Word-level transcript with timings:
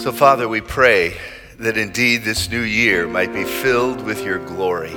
So, 0.00 0.12
Father, 0.12 0.48
we 0.48 0.62
pray 0.62 1.18
that 1.58 1.76
indeed 1.76 2.22
this 2.22 2.48
new 2.50 2.62
year 2.62 3.06
might 3.06 3.34
be 3.34 3.44
filled 3.44 4.00
with 4.00 4.24
your 4.24 4.38
glory, 4.38 4.94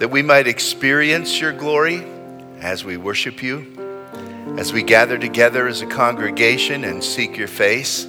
that 0.00 0.10
we 0.10 0.20
might 0.20 0.46
experience 0.46 1.40
your 1.40 1.54
glory 1.54 2.04
as 2.60 2.84
we 2.84 2.98
worship 2.98 3.42
you, 3.42 3.74
as 4.58 4.70
we 4.70 4.82
gather 4.82 5.16
together 5.16 5.66
as 5.66 5.80
a 5.80 5.86
congregation 5.86 6.84
and 6.84 7.02
seek 7.02 7.38
your 7.38 7.48
face, 7.48 8.06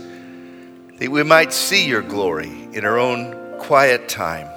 that 0.97 1.09
we 1.09 1.23
might 1.23 1.53
see 1.53 1.87
your 1.87 2.01
glory 2.01 2.67
in 2.73 2.83
our 2.83 2.99
own 2.99 3.57
quiet 3.59 4.09
time, 4.09 4.49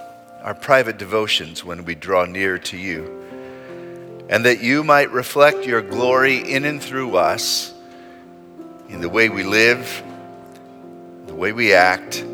our 0.42 0.55
private 0.55 0.98
devotions 0.98 1.65
when 1.65 1.84
we 1.84 1.95
draw 1.95 2.24
near 2.24 2.59
to 2.59 2.77
you, 2.77 4.24
and 4.28 4.45
that 4.45 4.65
you 4.65 4.83
might 4.83 5.12
reflect 5.12 5.65
your 5.65 5.80
glory 5.80 6.38
in 6.38 6.65
and 6.65 6.83
through 6.83 7.16
us 7.16 7.73
in 8.88 9.01
the 9.01 9.09
way 9.09 9.28
we 9.28 9.45
live, 9.45 10.02
the 11.36 11.42
way 11.42 11.52
we 11.52 11.74
act, 11.74 12.24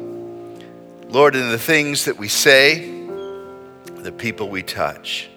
Lord, 1.09 1.35
in 1.35 1.49
the 1.49 1.59
things 1.59 2.05
that 2.05 2.17
we 2.17 2.29
say, 2.29 2.89
the 3.97 4.15
people 4.17 4.49
we 4.49 4.63
touch. 4.63 5.29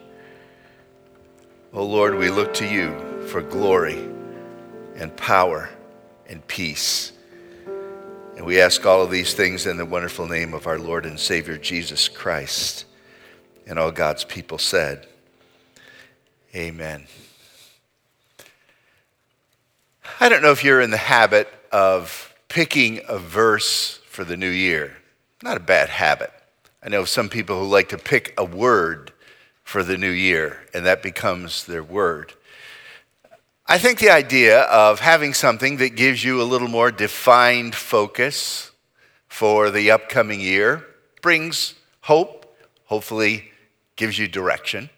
Oh 1.74 1.84
Lord, 1.84 2.14
we 2.14 2.30
look 2.30 2.54
to 2.56 2.68
you 2.68 3.26
for 3.26 3.42
glory 3.42 3.98
and 4.98 5.18
power 5.18 5.72
and 6.28 6.46
peace. 6.46 7.12
And 8.38 8.46
we 8.46 8.62
ask 8.62 8.86
all 8.86 9.02
of 9.02 9.10
these 9.10 9.34
things 9.34 9.66
in 9.66 9.78
the 9.78 9.86
wonderful 9.86 10.28
name 10.28 10.54
of 10.54 10.68
our 10.68 10.78
Lord 10.78 11.04
and 11.04 11.20
Savior 11.20 11.58
Jesus 11.58 12.08
Christ. 12.08 12.86
And 13.66 13.80
all 13.80 13.90
God's 13.90 14.26
people 14.26 14.60
said, 14.60 15.08
Amen. 16.54 17.08
I 20.20 20.30
don't 20.30 20.44
know 20.44 20.52
if 20.52 20.64
you're 20.64 20.82
in 20.82 20.92
the 20.92 20.98
habit 20.98 21.52
of 21.72 22.25
picking 22.48 23.02
a 23.08 23.18
verse 23.18 24.00
for 24.08 24.24
the 24.24 24.38
new 24.38 24.50
year. 24.50 24.98
Not 25.44 25.58
a 25.58 25.62
bad 25.62 25.90
habit. 25.90 26.32
I 26.84 26.90
know 26.90 27.06
some 27.06 27.30
people 27.30 27.60
who 27.60 27.68
like 27.68 27.90
to 27.90 27.98
pick 27.98 28.34
a 28.38 28.46
word 28.46 29.12
for 29.64 29.84
the 29.84 29.98
new 29.98 30.10
year, 30.10 30.64
and 30.74 30.86
that 30.86 31.02
becomes 31.02 31.66
their 31.66 31.84
word. 31.84 32.34
I 33.68 33.80
think 33.80 33.98
the 33.98 34.12
idea 34.12 34.62
of 34.62 35.00
having 35.00 35.34
something 35.34 35.78
that 35.78 35.96
gives 35.96 36.24
you 36.24 36.42
a 36.42 36.44
little 36.44 36.68
more 36.68 36.92
defined 36.92 37.74
focus 37.74 38.72
for 39.28 39.72
the 39.72 39.90
upcoming 39.90 40.40
year 40.40 40.86
brings 41.22 41.74
hope, 42.02 42.56
hopefully 42.86 43.52
gives 43.96 44.20
you 44.20 44.28
direction. 44.28 44.90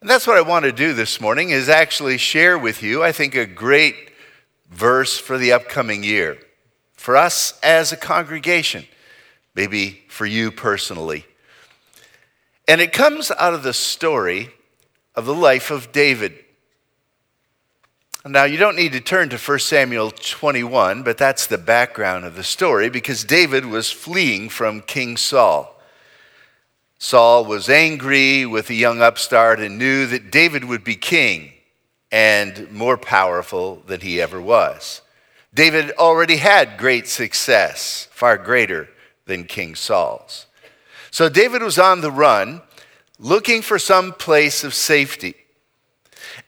And 0.00 0.08
that's 0.08 0.26
what 0.26 0.38
I 0.38 0.40
want 0.40 0.64
to 0.64 0.72
do 0.72 0.94
this 0.94 1.20
morning 1.20 1.50
is 1.50 1.68
actually 1.68 2.16
share 2.16 2.58
with 2.58 2.82
you, 2.82 3.02
I 3.02 3.12
think, 3.12 3.34
a 3.34 3.44
great 3.44 4.09
verse 4.70 5.18
for 5.18 5.36
the 5.36 5.52
upcoming 5.52 6.02
year. 6.02 6.38
For 6.94 7.16
us 7.16 7.58
as 7.62 7.92
a 7.92 7.96
congregation, 7.96 8.86
maybe 9.54 10.02
for 10.08 10.26
you 10.26 10.50
personally. 10.50 11.26
And 12.68 12.80
it 12.80 12.92
comes 12.92 13.30
out 13.32 13.54
of 13.54 13.62
the 13.62 13.72
story 13.72 14.50
of 15.14 15.26
the 15.26 15.34
life 15.34 15.70
of 15.70 15.92
David. 15.92 16.34
Now, 18.24 18.44
you 18.44 18.58
don't 18.58 18.76
need 18.76 18.92
to 18.92 19.00
turn 19.00 19.30
to 19.30 19.38
1 19.38 19.58
Samuel 19.60 20.10
21, 20.10 21.02
but 21.02 21.16
that's 21.16 21.46
the 21.46 21.58
background 21.58 22.26
of 22.26 22.36
the 22.36 22.44
story 22.44 22.90
because 22.90 23.24
David 23.24 23.64
was 23.64 23.90
fleeing 23.90 24.50
from 24.50 24.82
King 24.82 25.16
Saul. 25.16 25.74
Saul 26.98 27.46
was 27.46 27.70
angry 27.70 28.44
with 28.44 28.66
the 28.66 28.76
young 28.76 29.00
upstart 29.00 29.58
and 29.58 29.78
knew 29.78 30.06
that 30.06 30.30
David 30.30 30.64
would 30.64 30.84
be 30.84 30.96
king 30.96 31.54
and 32.12 32.70
more 32.70 32.96
powerful 32.96 33.82
than 33.86 34.00
he 34.00 34.20
ever 34.20 34.40
was. 34.40 35.02
David 35.52 35.90
already 35.92 36.36
had 36.36 36.78
great 36.78 37.08
success, 37.08 38.08
far 38.12 38.36
greater 38.36 38.88
than 39.26 39.44
King 39.44 39.74
Saul's. 39.74 40.46
So 41.10 41.28
David 41.28 41.62
was 41.62 41.78
on 41.78 42.00
the 42.00 42.10
run, 42.10 42.62
looking 43.18 43.62
for 43.62 43.78
some 43.78 44.12
place 44.12 44.64
of 44.64 44.74
safety. 44.74 45.34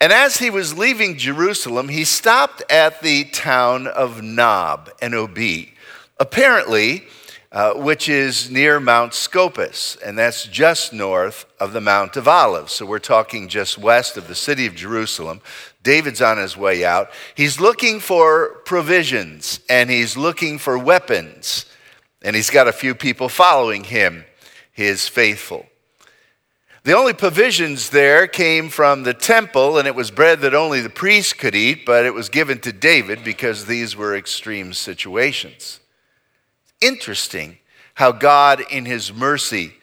And 0.01 0.13
as 0.13 0.39
he 0.39 0.51
was 0.51 0.79
leaving 0.79 1.19
Jerusalem, 1.19 1.89
he 1.89 2.05
stopped 2.05 2.63
at 2.71 3.03
the 3.03 3.25
town 3.25 3.87
of 3.87 4.23
Nob, 4.23 4.91
N 5.01 5.15
O 5.15 5.27
B, 5.27 5.75
apparently, 6.19 7.05
uh, 7.53 7.75
which 7.75 8.09
is 8.09 8.51
near 8.51 8.81
Mount 8.81 9.13
Scopus, 9.13 9.97
and 9.97 10.19
that's 10.19 10.45
just 10.45 10.95
north 10.95 11.45
of 11.61 11.75
the 11.75 11.83
Mount 11.83 12.17
of 12.17 12.27
Olives. 12.27 12.73
So 12.73 12.87
we're 12.87 12.99
talking 12.99 13.47
just 13.47 13.77
west 13.77 14.17
of 14.17 14.27
the 14.27 14.35
city 14.35 14.65
of 14.67 14.75
Jerusalem. 14.75 15.43
David's 15.83 16.23
on 16.23 16.39
his 16.39 16.57
way 16.57 16.83
out. 16.83 17.11
He's 17.35 17.61
looking 17.61 18.01
for 18.01 18.61
provisions 18.65 19.61
and 19.69 19.91
he's 19.91 20.17
looking 20.17 20.57
for 20.59 20.79
weapons, 20.79 21.67
and 22.23 22.35
he's 22.35 22.49
got 22.49 22.69
a 22.69 22.73
few 22.73 22.95
people 22.95 23.29
following 23.29 23.85
him, 23.85 24.25
his 24.73 25.07
faithful. 25.07 25.67
The 26.85 26.97
only 26.97 27.13
provisions 27.13 27.91
there 27.91 28.27
came 28.27 28.71
from 28.71 29.03
the 29.03 29.15
temple, 29.15 29.77
and 29.77 29.87
it 29.87 29.95
was 29.95 30.11
bread 30.11 30.41
that 30.41 30.55
only 30.55 30.81
the 30.81 30.89
priest 30.89 31.39
could 31.39 31.55
eat, 31.55 31.85
but 31.85 32.07
it 32.07 32.15
was 32.15 32.31
given 32.31 32.61
to 32.61 32.73
David 32.73 33.23
because 33.23 33.67
these 33.67 33.95
were 33.95 34.17
extreme 34.17 34.73
situations. 34.73 35.81
Interesting 36.83 37.59
how 37.95 38.13
God, 38.13 38.63
in 38.71 38.85
his 38.85 39.13
mercy, 39.13 39.75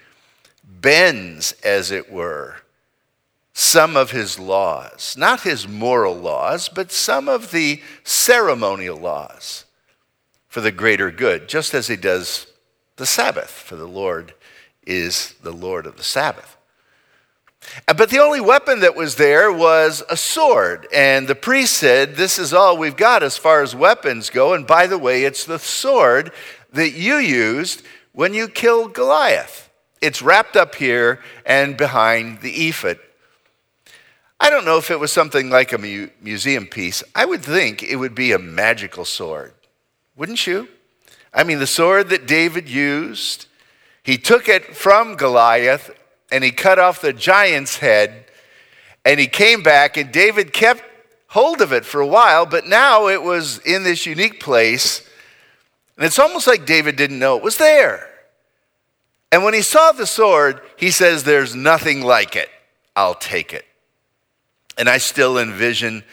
bends, 0.63 1.53
as 1.63 1.91
it 1.91 2.11
were, 2.11 2.57
some 3.53 3.97
of 3.97 4.11
his 4.11 4.39
laws, 4.39 5.15
not 5.17 5.41
his 5.41 5.67
moral 5.67 6.15
laws, 6.15 6.69
but 6.69 6.91
some 6.91 7.27
of 7.27 7.51
the 7.51 7.81
ceremonial 8.03 8.97
laws 8.97 9.65
for 10.47 10.61
the 10.61 10.71
greater 10.71 11.11
good, 11.11 11.47
just 11.47 11.73
as 11.73 11.87
he 11.87 11.95
does 11.95 12.47
the 12.95 13.05
Sabbath, 13.05 13.51
for 13.51 13.75
the 13.75 13.87
Lord 13.87 14.33
is 14.85 15.35
the 15.43 15.51
Lord 15.51 15.85
of 15.85 15.97
the 15.97 16.03
Sabbath. 16.03 16.57
Uh, 17.87 17.93
but 17.93 18.09
the 18.09 18.19
only 18.19 18.41
weapon 18.41 18.79
that 18.79 18.95
was 18.95 19.15
there 19.15 19.51
was 19.51 20.03
a 20.09 20.17
sword. 20.17 20.87
And 20.93 21.27
the 21.27 21.35
priest 21.35 21.73
said, 21.73 22.15
This 22.15 22.39
is 22.39 22.53
all 22.53 22.77
we've 22.77 22.95
got 22.95 23.21
as 23.21 23.37
far 23.37 23.61
as 23.61 23.75
weapons 23.75 24.29
go. 24.29 24.53
And 24.53 24.65
by 24.65 24.87
the 24.87 24.97
way, 24.97 25.23
it's 25.23 25.45
the 25.45 25.59
sword 25.59 26.31
that 26.73 26.91
you 26.91 27.15
used 27.15 27.83
when 28.11 28.33
you 28.33 28.47
killed 28.47 28.93
Goliath. 28.93 29.69
It's 30.01 30.21
wrapped 30.21 30.55
up 30.55 30.75
here 30.75 31.19
and 31.45 31.75
behind 31.75 32.41
the 32.41 32.69
ephod. 32.69 32.99
I 34.39 34.49
don't 34.49 34.65
know 34.65 34.77
if 34.77 34.89
it 34.89 34.99
was 34.99 35.11
something 35.11 35.49
like 35.49 35.73
a 35.73 35.77
mu- 35.77 36.09
museum 36.21 36.65
piece. 36.65 37.03
I 37.13 37.25
would 37.25 37.41
think 37.41 37.83
it 37.83 37.97
would 37.97 38.15
be 38.15 38.31
a 38.31 38.39
magical 38.39 39.03
sword. 39.03 39.53
Wouldn't 40.15 40.47
you? 40.47 40.69
I 41.33 41.43
mean, 41.43 41.59
the 41.59 41.67
sword 41.67 42.09
that 42.09 42.25
David 42.25 42.69
used, 42.69 43.47
he 44.01 44.17
took 44.17 44.47
it 44.47 44.75
from 44.75 45.15
Goliath 45.15 45.91
and 46.31 46.43
he 46.43 46.51
cut 46.51 46.79
off 46.79 47.01
the 47.01 47.13
giant's 47.13 47.77
head 47.77 48.25
and 49.03 49.19
he 49.19 49.27
came 49.27 49.61
back 49.61 49.97
and 49.97 50.11
David 50.11 50.53
kept 50.53 50.83
hold 51.27 51.61
of 51.61 51.71
it 51.73 51.85
for 51.85 52.01
a 52.01 52.07
while, 52.07 52.45
but 52.45 52.65
now 52.65 53.07
it 53.07 53.21
was 53.21 53.59
in 53.59 53.83
this 53.83 54.05
unique 54.05 54.39
place. 54.39 55.07
And 55.99 56.05
it's 56.05 56.17
almost 56.17 56.47
like 56.47 56.65
David 56.65 56.95
didn't 56.95 57.19
know 57.19 57.35
it 57.35 57.43
was 57.43 57.57
there. 57.57 58.09
And 59.33 59.43
when 59.43 59.53
he 59.53 59.61
saw 59.61 59.91
the 59.91 60.07
sword, 60.07 60.61
he 60.77 60.91
says, 60.91 61.25
There's 61.25 61.53
nothing 61.53 62.01
like 62.01 62.37
it. 62.37 62.49
I'll 62.95 63.15
take 63.15 63.53
it. 63.53 63.65
And 64.77 64.87
I 64.87 64.97
still 64.97 65.37
envision 65.37 66.05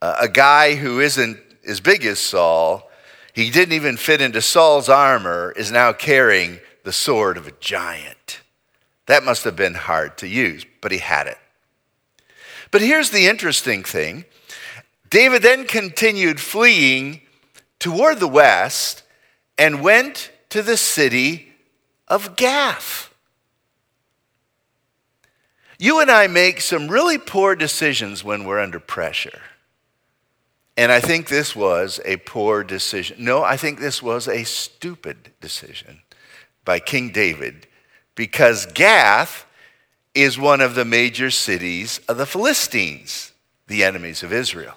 uh, 0.00 0.16
a 0.20 0.28
guy 0.28 0.74
who 0.74 1.00
isn't 1.00 1.38
as 1.68 1.80
big 1.80 2.06
as 2.06 2.18
Saul, 2.18 2.90
he 3.34 3.50
didn't 3.50 3.74
even 3.74 3.98
fit 3.98 4.22
into 4.22 4.40
Saul's 4.40 4.88
armor, 4.88 5.52
is 5.54 5.70
now 5.70 5.92
carrying 5.92 6.58
the 6.84 6.92
sword 6.92 7.36
of 7.36 7.46
a 7.46 7.52
giant. 7.60 8.40
That 9.04 9.22
must 9.22 9.44
have 9.44 9.54
been 9.54 9.74
hard 9.74 10.16
to 10.18 10.26
use, 10.26 10.64
but 10.80 10.92
he 10.92 10.98
had 10.98 11.26
it. 11.26 11.38
But 12.70 12.80
here's 12.80 13.10
the 13.10 13.26
interesting 13.26 13.84
thing 13.84 14.24
David 15.10 15.42
then 15.42 15.66
continued 15.66 16.40
fleeing 16.40 17.20
toward 17.78 18.18
the 18.18 18.28
west 18.28 19.02
and 19.58 19.82
went 19.82 20.30
to 20.50 20.62
the 20.62 20.76
city 20.76 21.52
of 22.08 22.36
Gath. 22.36 23.12
You 25.78 26.00
and 26.00 26.10
I 26.10 26.26
make 26.26 26.60
some 26.60 26.88
really 26.88 27.18
poor 27.18 27.54
decisions 27.54 28.24
when 28.24 28.44
we're 28.44 28.60
under 28.60 28.80
pressure. 28.80 29.42
And 30.76 30.92
I 30.92 31.00
think 31.00 31.28
this 31.28 31.56
was 31.56 32.00
a 32.04 32.18
poor 32.18 32.62
decision. 32.62 33.24
No, 33.24 33.42
I 33.42 33.56
think 33.56 33.80
this 33.80 34.02
was 34.02 34.28
a 34.28 34.44
stupid 34.44 35.32
decision 35.40 36.00
by 36.64 36.80
King 36.80 37.10
David 37.12 37.66
because 38.14 38.66
Gath 38.66 39.46
is 40.14 40.38
one 40.38 40.60
of 40.60 40.74
the 40.74 40.84
major 40.84 41.30
cities 41.30 42.00
of 42.08 42.16
the 42.16 42.26
Philistines, 42.26 43.32
the 43.66 43.84
enemies 43.84 44.22
of 44.22 44.32
Israel. 44.32 44.76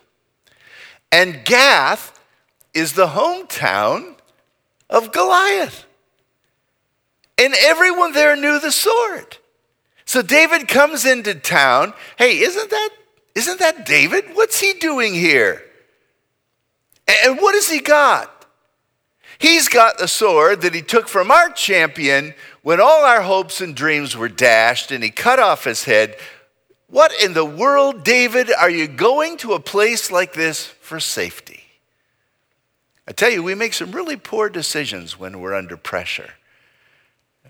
And 1.11 1.43
Gath 1.45 2.19
is 2.73 2.93
the 2.93 3.07
hometown 3.07 4.15
of 4.89 5.11
Goliath. 5.11 5.85
And 7.37 7.53
everyone 7.53 8.13
there 8.13 8.35
knew 8.35 8.59
the 8.59 8.71
sword. 8.71 9.37
So 10.05 10.21
David 10.21 10.67
comes 10.67 11.05
into 11.05 11.35
town. 11.35 11.93
Hey, 12.17 12.39
isn't 12.39 12.69
that 12.69 12.89
isn't 13.35 13.59
that 13.59 13.85
David? 13.85 14.25
What's 14.33 14.59
he 14.59 14.73
doing 14.73 15.13
here? 15.13 15.63
And 17.25 17.39
what 17.39 17.55
has 17.55 17.69
he 17.69 17.79
got? 17.79 18.45
He's 19.37 19.69
got 19.69 19.97
the 19.97 20.07
sword 20.07 20.61
that 20.61 20.75
he 20.75 20.81
took 20.81 21.07
from 21.07 21.31
our 21.31 21.49
champion 21.49 22.33
when 22.61 22.81
all 22.81 23.05
our 23.05 23.21
hopes 23.21 23.61
and 23.61 23.73
dreams 23.75 24.17
were 24.17 24.27
dashed 24.27 24.91
and 24.91 25.03
he 25.03 25.09
cut 25.09 25.39
off 25.39 25.63
his 25.63 25.85
head. 25.85 26.17
What 26.87 27.13
in 27.23 27.33
the 27.33 27.45
world, 27.45 28.03
David, 28.03 28.51
are 28.51 28.69
you 28.69 28.87
going 28.87 29.37
to 29.37 29.53
a 29.53 29.59
place 29.59 30.11
like 30.11 30.33
this 30.33 30.65
for 30.65 30.99
safety? 30.99 31.58
I 33.09 33.11
tell 33.11 33.31
you, 33.31 33.41
we 33.41 33.55
make 33.55 33.73
some 33.73 33.91
really 33.91 34.17
poor 34.17 34.49
decisions 34.49 35.17
when 35.17 35.41
we're 35.41 35.55
under 35.55 35.75
pressure. 35.75 36.29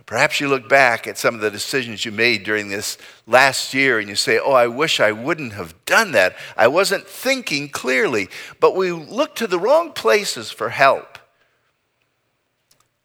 Perhaps 0.05 0.39
you 0.39 0.47
look 0.47 0.69
back 0.69 1.05
at 1.05 1.17
some 1.17 1.35
of 1.35 1.41
the 1.41 1.51
decisions 1.51 2.05
you 2.05 2.13
made 2.13 2.43
during 2.43 2.69
this 2.69 2.97
last 3.27 3.73
year 3.73 3.99
and 3.99 4.07
you 4.07 4.15
say, 4.15 4.39
Oh, 4.39 4.53
I 4.53 4.67
wish 4.67 5.01
I 5.01 5.11
wouldn't 5.11 5.53
have 5.53 5.75
done 5.85 6.13
that. 6.13 6.35
I 6.55 6.67
wasn't 6.67 7.05
thinking 7.05 7.67
clearly. 7.67 8.29
But 8.61 8.75
we 8.75 8.91
look 8.91 9.35
to 9.35 9.47
the 9.47 9.59
wrong 9.59 9.91
places 9.91 10.49
for 10.49 10.69
help. 10.69 11.19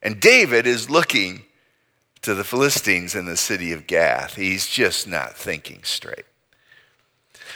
And 0.00 0.20
David 0.20 0.66
is 0.66 0.88
looking 0.88 1.42
to 2.22 2.34
the 2.34 2.44
Philistines 2.44 3.16
in 3.16 3.26
the 3.26 3.36
city 3.36 3.72
of 3.72 3.88
Gath. 3.88 4.36
He's 4.36 4.68
just 4.68 5.08
not 5.08 5.36
thinking 5.36 5.80
straight. 5.82 6.24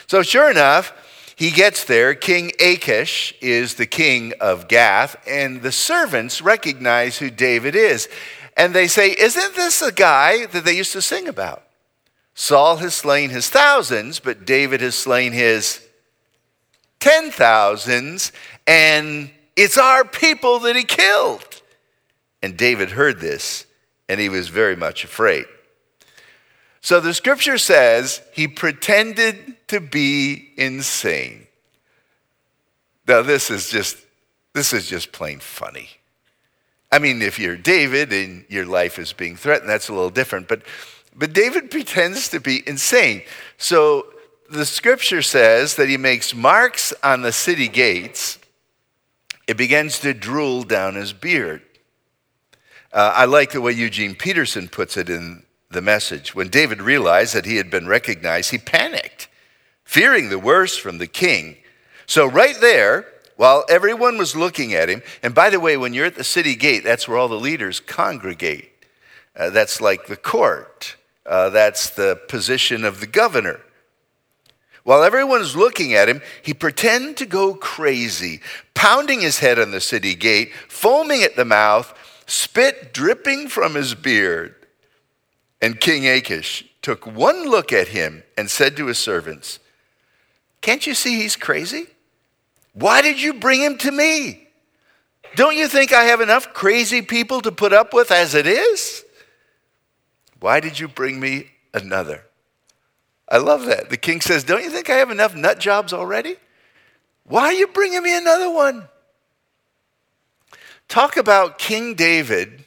So, 0.09 0.23
sure 0.23 0.51
enough, 0.51 0.93
he 1.39 1.53
gets 1.53 1.85
there. 1.85 2.17
King 2.17 2.51
Achish 2.59 3.33
is 3.41 3.75
the 3.75 3.87
king 3.87 4.33
of 4.41 4.67
Gath, 4.67 5.15
and 5.25 5.63
the 5.63 5.71
servants 5.71 6.43
recognize 6.43 7.19
who 7.19 7.31
David 7.31 7.77
is. 7.77 8.09
And 8.57 8.75
they 8.75 8.89
say, 8.89 9.15
Isn't 9.17 9.55
this 9.55 9.81
a 9.81 9.93
guy 9.93 10.47
that 10.47 10.65
they 10.65 10.77
used 10.77 10.91
to 10.95 11.01
sing 11.01 11.29
about? 11.29 11.63
Saul 12.35 12.79
has 12.79 12.95
slain 12.95 13.31
his 13.31 13.49
thousands, 13.49 14.19
but 14.19 14.47
David 14.47 14.81
has 14.81 14.97
slain 14.97 15.31
his 15.31 15.87
ten 16.99 17.31
thousands, 17.31 18.33
and 18.67 19.31
it's 19.55 19.79
our 19.79 20.05
people 20.05 20.59
that 20.59 20.75
he 20.75 20.83
killed. 20.83 21.63
And 22.43 22.57
David 22.57 22.91
heard 22.91 23.21
this, 23.21 23.65
and 24.09 24.19
he 24.19 24.29
was 24.29 24.49
very 24.49 24.75
much 24.75 25.05
afraid. 25.05 25.45
So 26.81 26.99
the 26.99 27.15
scripture 27.15 27.59
says 27.59 28.23
he 28.33 28.49
pretended 28.49 29.55
to 29.69 29.81
be 29.81 30.51
insane. 30.57 31.47
Now 33.07 33.23
this 33.23 33.51
is 33.51 33.71
just 33.71 33.97
this 34.55 34.73
is 34.73 34.89
just 34.89 35.13
plain 35.13 35.41
funny. 35.41 35.89
I 36.91 36.99
mean, 36.99 37.21
if 37.21 37.39
you're 37.39 37.57
David 37.57 38.13
and 38.13 38.45
your 38.49 38.65
life 38.65 38.99
is 38.99 39.13
being 39.13 39.37
threatened, 39.37 39.69
that's 39.69 39.89
a 39.89 39.93
little 39.93 40.11
different. 40.11 40.49
But, 40.49 40.63
but 41.15 41.33
David 41.33 41.71
pretends 41.71 42.29
to 42.31 42.41
be 42.41 42.67
insane. 42.67 43.23
So 43.59 44.07
the 44.51 44.65
scripture 44.65 45.23
says 45.23 45.77
that 45.77 45.89
he 45.89 45.97
makes 45.97 46.35
marks 46.35 46.95
on 47.03 47.23
the 47.23 47.33
city 47.33 47.69
gates. 47.69 48.39
It 49.47 49.57
begins 49.57 49.99
to 50.01 50.15
drool 50.15 50.63
down 50.63 50.95
his 50.95 51.13
beard. 51.13 51.63
Uh, 52.91 53.13
I 53.15 53.27
like 53.27 53.53
the 53.53 53.61
way 53.61 53.73
Eugene 53.73 54.15
Peterson 54.15 54.69
puts 54.69 54.97
it 54.97 55.11
in 55.11 55.45
the 55.71 55.83
message. 55.83 56.35
When 56.35 56.49
David 56.49 56.81
realized 56.81 57.35
that 57.35 57.45
he 57.45 57.57
had 57.57 57.71
been 57.71 57.87
recognized, 57.87 58.51
he 58.51 58.59
panicked, 58.59 59.28
fearing 59.89 60.29
the 60.29 60.39
worst 60.39 60.83
from 60.83 60.99
the 60.99 61.07
king. 61.07 61.57
So, 62.05 62.27
right 62.27 62.61
there, 62.61 63.07
while 63.37 63.65
everyone 63.71 64.19
was 64.19 64.37
looking 64.37 64.75
at 64.75 64.91
him. 64.91 65.01
And 65.23 65.35
by 65.35 65.49
the 65.49 65.61
way, 65.61 65.79
when 65.79 65.95
you're 65.95 66.05
at 66.05 66.17
the 66.17 66.25
city 66.25 66.57
gate, 66.57 66.85
that's 66.85 67.09
where 67.09 67.17
all 67.17 67.29
the 67.29 67.41
leaders 67.41 67.81
congregate. 67.81 68.71
Uh, 69.35 69.49
that's 69.49 69.81
like 69.81 70.07
the 70.07 70.17
court, 70.17 70.97
uh, 71.25 71.49
that's 71.49 71.91
the 71.91 72.21
position 72.29 72.85
of 72.85 73.01
the 73.01 73.07
governor. 73.07 73.61
While 74.83 75.05
everyone's 75.05 75.57
looking 75.57 75.95
at 75.95 76.09
him, 76.09 76.21
he 76.43 76.53
pretended 76.53 77.17
to 77.19 77.27
go 77.27 77.55
crazy, 77.55 78.41
pounding 78.75 79.21
his 79.21 79.39
head 79.39 79.59
on 79.59 79.71
the 79.71 79.81
city 79.81 80.15
gate, 80.15 80.53
foaming 80.69 81.23
at 81.23 81.37
the 81.37 81.45
mouth, 81.45 81.95
spit 82.27 82.93
dripping 82.93 83.49
from 83.49 83.75
his 83.75 83.95
beard. 83.95 84.55
And 85.63 85.81
King 85.81 86.07
Achish 86.07 86.65
took 86.83 87.07
one 87.07 87.49
look 87.49 87.73
at 87.73 87.89
him 87.89 88.25
and 88.37 88.51
said 88.51 88.77
to 88.77 88.87
his 88.87 88.99
servants, 88.99 89.61
Can't 90.69 90.87
you 90.87 90.93
see 90.93 91.23
he's 91.23 91.35
crazy? 91.35 91.87
Why 92.75 93.01
did 93.01 93.23
you 93.23 93.33
bring 93.33 93.63
him 93.63 93.79
to 93.79 93.91
me? 93.91 94.49
Don't 95.35 95.57
you 95.57 95.67
think 95.67 95.95
I 95.95 96.03
have 96.03 96.21
enough 96.21 96.53
crazy 96.53 97.01
people 97.01 97.41
to 97.41 97.51
put 97.51 97.73
up 97.73 97.95
with 97.95 98.11
as 98.11 98.35
it 98.35 98.47
is? 98.47 99.03
Why 100.41 100.61
did 100.61 100.79
you 100.79 100.87
bring 100.87 101.21
me 101.21 101.53
another? 101.73 102.27
I 103.31 103.39
love 103.39 103.65
that. 103.65 103.89
The 103.89 103.97
king 103.97 104.21
says, 104.21 104.45
Don't 104.45 104.63
you 104.63 104.69
think 104.69 104.91
I 104.91 104.97
have 104.97 105.11
enough 105.11 105.35
nut 105.35 105.59
jobs 105.59 105.95
already? 105.95 106.37
Why 107.25 107.45
are 107.45 107.55
you 107.55 107.69
bringing 107.69 108.03
me 108.03 108.15
another 108.15 108.51
one? 108.51 108.91
Talk 110.87 111.17
about 111.17 111.57
King 111.57 111.95
David, 111.95 112.67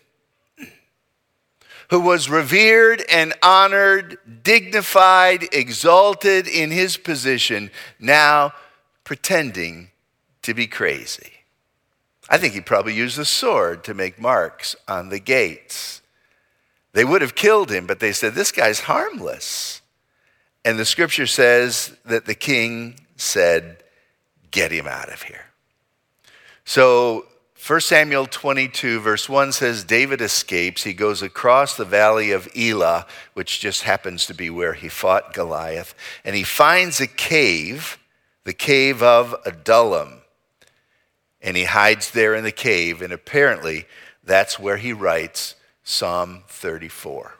who 1.91 1.99
was 1.99 2.29
revered 2.29 3.03
and 3.11 3.33
honored, 3.43 4.17
dignified, 4.43 5.53
exalted 5.53 6.47
in 6.47 6.71
his 6.71 6.95
position, 6.95 7.69
now 7.99 8.53
pretending 9.03 9.89
to 10.41 10.53
be 10.53 10.67
crazy. 10.67 11.33
I 12.29 12.37
think 12.37 12.53
he 12.53 12.61
probably 12.61 12.93
used 12.93 13.19
a 13.19 13.25
sword 13.25 13.83
to 13.83 13.93
make 13.93 14.21
marks 14.21 14.73
on 14.87 15.09
the 15.09 15.19
gates. 15.19 16.01
They 16.93 17.03
would 17.03 17.21
have 17.21 17.35
killed 17.35 17.69
him, 17.69 17.87
but 17.87 17.99
they 17.99 18.13
said, 18.13 18.35
This 18.35 18.53
guy's 18.53 18.79
harmless. 18.81 19.81
And 20.63 20.79
the 20.79 20.85
scripture 20.85 21.27
says 21.27 21.93
that 22.05 22.25
the 22.25 22.35
king 22.35 23.01
said, 23.17 23.83
Get 24.49 24.71
him 24.71 24.87
out 24.87 25.11
of 25.11 25.23
here. 25.23 25.47
So 26.63 27.25
1 27.65 27.81
Samuel 27.81 28.25
22, 28.25 28.99
verse 28.99 29.29
1 29.29 29.51
says 29.51 29.83
David 29.83 30.19
escapes. 30.21 30.83
He 30.83 30.93
goes 30.93 31.21
across 31.21 31.77
the 31.77 31.85
valley 31.85 32.31
of 32.31 32.49
Elah, 32.55 33.05
which 33.33 33.59
just 33.59 33.83
happens 33.83 34.25
to 34.25 34.33
be 34.33 34.49
where 34.49 34.73
he 34.73 34.89
fought 34.89 35.33
Goliath, 35.33 35.93
and 36.25 36.35
he 36.35 36.43
finds 36.43 36.99
a 36.99 37.07
cave, 37.07 37.99
the 38.45 38.53
cave 38.53 39.03
of 39.03 39.35
Adullam 39.45 40.21
and 41.41 41.57
he 41.57 41.63
hides 41.63 42.11
there 42.11 42.35
in 42.35 42.43
the 42.43 42.51
cave, 42.51 43.01
and 43.01 43.11
apparently 43.11 43.85
that's 44.23 44.59
where 44.59 44.77
he 44.77 44.93
writes 44.93 45.55
Psalm 45.83 46.43
34. 46.47 47.35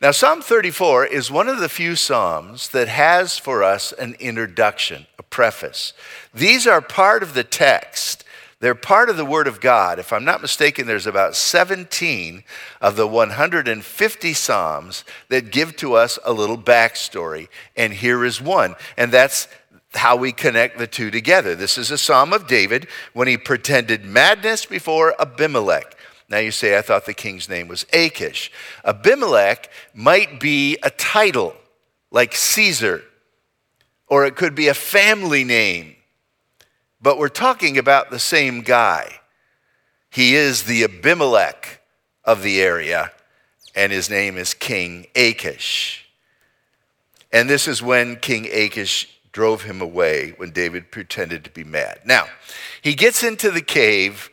Now, 0.00 0.10
Psalm 0.10 0.40
34 0.40 1.06
is 1.06 1.30
one 1.30 1.48
of 1.48 1.60
the 1.60 1.68
few 1.68 1.96
Psalms 1.96 2.70
that 2.70 2.88
has 2.88 3.38
for 3.38 3.62
us 3.62 3.92
an 3.92 4.16
introduction, 4.18 5.06
a 5.18 5.22
preface. 5.22 5.92
These 6.32 6.66
are 6.66 6.80
part 6.80 7.22
of 7.22 7.34
the 7.34 7.44
text. 7.44 8.24
They're 8.60 8.74
part 8.74 9.10
of 9.10 9.18
the 9.18 9.24
Word 9.24 9.46
of 9.46 9.60
God. 9.60 9.98
If 9.98 10.12
I'm 10.12 10.24
not 10.24 10.40
mistaken, 10.40 10.86
there's 10.86 11.06
about 11.06 11.36
17 11.36 12.42
of 12.80 12.96
the 12.96 13.06
150 13.06 14.32
Psalms 14.32 15.04
that 15.28 15.50
give 15.50 15.76
to 15.76 15.94
us 15.94 16.18
a 16.24 16.32
little 16.32 16.56
backstory. 16.56 17.48
And 17.76 17.92
here 17.92 18.24
is 18.24 18.40
one, 18.40 18.74
and 18.96 19.12
that's 19.12 19.48
how 19.94 20.16
we 20.16 20.32
connect 20.32 20.78
the 20.78 20.86
two 20.86 21.10
together. 21.10 21.54
This 21.54 21.76
is 21.78 21.90
a 21.90 21.98
psalm 21.98 22.32
of 22.32 22.46
David 22.46 22.86
when 23.12 23.28
he 23.28 23.36
pretended 23.36 24.04
madness 24.04 24.66
before 24.66 25.14
Abimelech. 25.20 25.96
Now 26.28 26.38
you 26.38 26.50
say, 26.50 26.76
I 26.76 26.82
thought 26.82 27.06
the 27.06 27.14
king's 27.14 27.48
name 27.48 27.68
was 27.68 27.86
Achish. 27.92 28.50
Abimelech 28.84 29.70
might 29.94 30.40
be 30.40 30.76
a 30.82 30.90
title 30.90 31.54
like 32.10 32.34
Caesar, 32.34 33.02
or 34.08 34.26
it 34.26 34.36
could 34.36 34.54
be 34.54 34.68
a 34.68 34.74
family 34.74 35.44
name, 35.44 35.95
but 37.06 37.18
we're 37.18 37.28
talking 37.28 37.78
about 37.78 38.10
the 38.10 38.18
same 38.18 38.62
guy. 38.62 39.20
He 40.10 40.34
is 40.34 40.64
the 40.64 40.82
Abimelech 40.82 41.80
of 42.24 42.42
the 42.42 42.60
area, 42.60 43.12
and 43.76 43.92
his 43.92 44.10
name 44.10 44.36
is 44.36 44.54
King 44.54 45.06
Achish. 45.14 46.04
And 47.30 47.48
this 47.48 47.68
is 47.68 47.80
when 47.80 48.16
King 48.16 48.48
Achish 48.52 49.08
drove 49.30 49.62
him 49.62 49.80
away 49.80 50.34
when 50.36 50.50
David 50.50 50.90
pretended 50.90 51.44
to 51.44 51.50
be 51.50 51.62
mad. 51.62 52.00
Now, 52.04 52.26
he 52.82 52.96
gets 52.96 53.22
into 53.22 53.52
the 53.52 53.62
cave, 53.62 54.28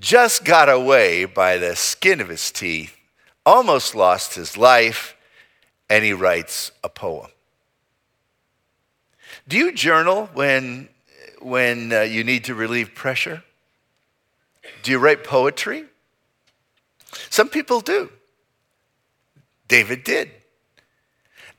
just 0.00 0.44
got 0.44 0.68
away 0.68 1.26
by 1.26 1.58
the 1.58 1.76
skin 1.76 2.20
of 2.20 2.28
his 2.28 2.50
teeth, 2.50 2.96
almost 3.44 3.94
lost 3.94 4.34
his 4.34 4.56
life, 4.56 5.16
and 5.88 6.04
he 6.04 6.12
writes 6.12 6.72
a 6.82 6.88
poem. 6.88 7.30
Do 9.46 9.56
you 9.56 9.70
journal 9.70 10.28
when, 10.34 10.88
when 11.40 11.92
uh, 11.92 12.00
you 12.02 12.24
need 12.24 12.44
to 12.44 12.54
relieve 12.54 12.94
pressure? 12.94 13.42
Do 14.82 14.90
you 14.90 14.98
write 14.98 15.24
poetry? 15.24 15.84
Some 17.30 17.48
people 17.48 17.80
do. 17.80 18.10
David 19.68 20.04
did. 20.04 20.30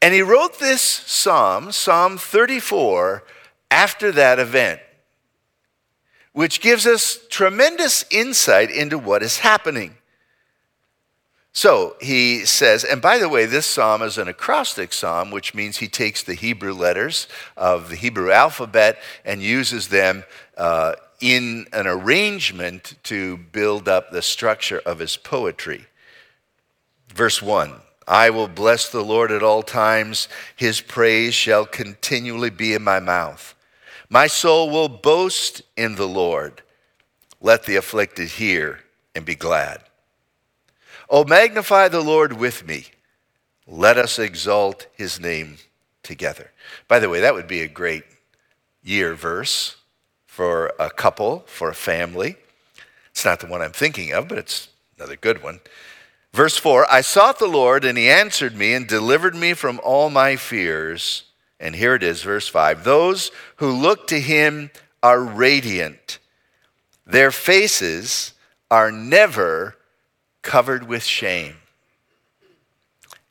And 0.02 0.14
he 0.14 0.22
wrote 0.22 0.60
this 0.60 0.82
psalm, 0.82 1.72
Psalm 1.72 2.18
34, 2.18 3.24
after 3.72 4.12
that 4.12 4.40
event, 4.40 4.80
which 6.34 6.62
gives 6.62 6.86
us 6.86 7.20
tremendous 7.30 8.06
insight 8.12 8.70
into 8.70 8.98
what 8.98 9.24
is 9.24 9.40
happening. 9.40 9.97
So 11.58 11.96
he 12.00 12.46
says, 12.46 12.84
and 12.84 13.02
by 13.02 13.18
the 13.18 13.28
way, 13.28 13.48
this 13.48 13.66
psalm 13.66 14.04
is 14.04 14.20
an 14.20 14.28
acrostic 14.28 14.94
psalm, 14.94 15.32
which 15.32 15.56
means 15.56 15.78
he 15.78 15.88
takes 15.88 16.22
the 16.22 16.36
Hebrew 16.36 16.72
letters 16.72 17.28
of 17.58 17.90
the 17.90 17.96
Hebrew 17.96 18.30
alphabet 18.30 19.00
and 19.26 19.42
uses 19.42 19.88
them 19.88 20.24
uh, 20.56 20.94
in 21.20 21.66
an 21.74 21.88
arrangement 21.88 22.94
to 23.06 23.38
build 23.38 23.88
up 23.88 24.12
the 24.12 24.22
structure 24.22 24.84
of 24.86 25.00
his 25.00 25.18
poetry. 25.18 25.88
Verse 27.12 27.42
1 27.42 27.74
I 28.08 28.30
will 28.30 28.48
bless 28.48 28.88
the 28.88 29.04
Lord 29.04 29.32
at 29.32 29.42
all 29.42 29.64
times, 29.64 30.28
his 30.56 30.80
praise 30.80 31.34
shall 31.34 31.66
continually 31.66 32.52
be 32.52 32.76
in 32.76 32.84
my 32.84 33.00
mouth. 33.00 33.56
My 34.12 34.28
soul 34.28 34.70
will 34.70 34.90
boast 34.90 35.64
in 35.76 35.96
the 35.96 36.08
Lord. 36.08 36.62
Let 37.42 37.64
the 37.64 37.78
afflicted 37.78 38.30
hear 38.30 38.82
and 39.16 39.26
be 39.26 39.34
glad. 39.34 39.87
Oh, 41.10 41.24
magnify 41.24 41.88
the 41.88 42.02
Lord 42.02 42.34
with 42.34 42.68
me. 42.68 42.88
Let 43.66 43.98
us 43.98 44.20
exalt 44.20 44.88
his 44.94 45.20
name 45.20 45.58
together. 46.04 46.52
By 46.88 47.00
the 47.00 47.10
way, 47.10 47.22
that 47.22 47.34
would 47.34 47.48
be 47.48 47.62
a 47.62 47.68
great 47.68 48.04
year 48.84 49.14
verse 49.14 49.78
for 50.26 50.74
a 50.80 50.90
couple, 50.90 51.44
for 51.48 51.70
a 51.70 51.76
family. 51.76 52.38
It's 53.12 53.26
not 53.26 53.40
the 53.40 53.48
one 53.48 53.62
I'm 53.62 53.72
thinking 53.72 54.12
of, 54.12 54.28
but 54.28 54.38
it's 54.38 54.70
another 54.98 55.16
good 55.16 55.42
one. 55.42 55.62
Verse 56.34 56.58
4 56.58 56.92
I 56.92 57.02
sought 57.02 57.40
the 57.40 57.48
Lord, 57.48 57.86
and 57.86 57.98
he 57.98 58.10
answered 58.10 58.56
me 58.56 58.74
and 58.74 58.86
delivered 58.86 59.36
me 59.36 59.54
from 59.54 59.80
all 59.84 60.10
my 60.10 60.36
fears. 60.36 61.24
And 61.60 61.76
here 61.76 61.96
it 61.96 62.04
is, 62.04 62.22
verse 62.22 62.48
5 62.48 62.84
Those 62.84 63.32
who 63.58 63.72
look 63.72 64.08
to 64.08 64.20
him 64.20 64.72
are 65.02 65.22
radiant, 65.22 66.20
their 67.06 67.32
faces 67.32 68.34
are 68.70 68.92
never 68.92 69.77
covered 70.48 70.88
with 70.88 71.04
shame. 71.04 71.58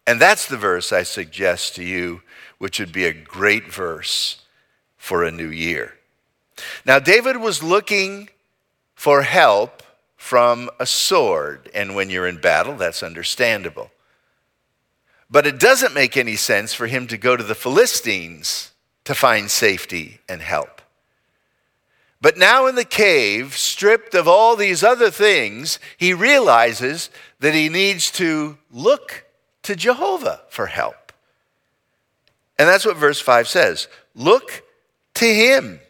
And 0.06 0.20
that's 0.20 0.46
the 0.46 0.56
verse 0.56 0.92
I 0.92 1.02
suggest 1.02 1.75
to 1.75 1.82
you, 1.82 2.23
which 2.58 2.78
would 2.78 2.92
be 2.92 3.06
a 3.06 3.12
great 3.12 3.73
verse 3.73 4.42
for 4.96 5.25
a 5.25 5.32
new 5.32 5.49
year. 5.49 5.94
Now, 6.85 7.00
David 7.00 7.38
was 7.38 7.62
looking 7.62 8.28
for 8.94 9.23
help 9.23 9.82
from 10.16 10.70
a 10.78 10.87
sword. 10.87 11.70
And 11.75 11.94
when 11.94 12.11
you're 12.11 12.26
in 12.26 12.40
battle, 12.40 12.76
that's 12.76 13.02
understandable. 13.02 13.90
But 15.30 15.46
it 15.46 15.58
doesn't 15.58 15.94
make 15.94 16.16
any 16.16 16.37
sense 16.37 16.73
for 16.73 16.87
him 16.87 17.06
to 17.08 17.16
go 17.16 17.37
to 17.37 17.42
the 17.42 17.54
Philistines 17.54 18.73
to 19.04 19.14
find 19.14 19.50
safety 19.50 20.20
and 20.28 20.40
help. 20.42 20.75
But 22.20 22.38
now 22.38 22.66
in 22.66 22.75
the 22.75 22.85
cave, 22.85 23.56
stripped 23.56 24.14
of 24.14 24.26
all 24.26 24.56
these 24.56 24.82
other 24.82 25.11
things, 25.11 25.78
he 25.96 26.14
realizes 26.14 27.11
that 27.40 27.54
he 27.54 27.68
needs 27.68 28.11
to 28.12 28.56
look 28.70 29.26
to 29.62 29.76
Jehovah 29.76 30.42
for 30.49 30.66
help. 30.66 31.12
And 32.58 32.68
that's 32.68 32.87
what 32.87 32.96
verse 32.96 33.20
5 33.20 33.49
says 33.49 33.88
look 34.14 34.62
to 35.14 35.26
him. 35.26 35.80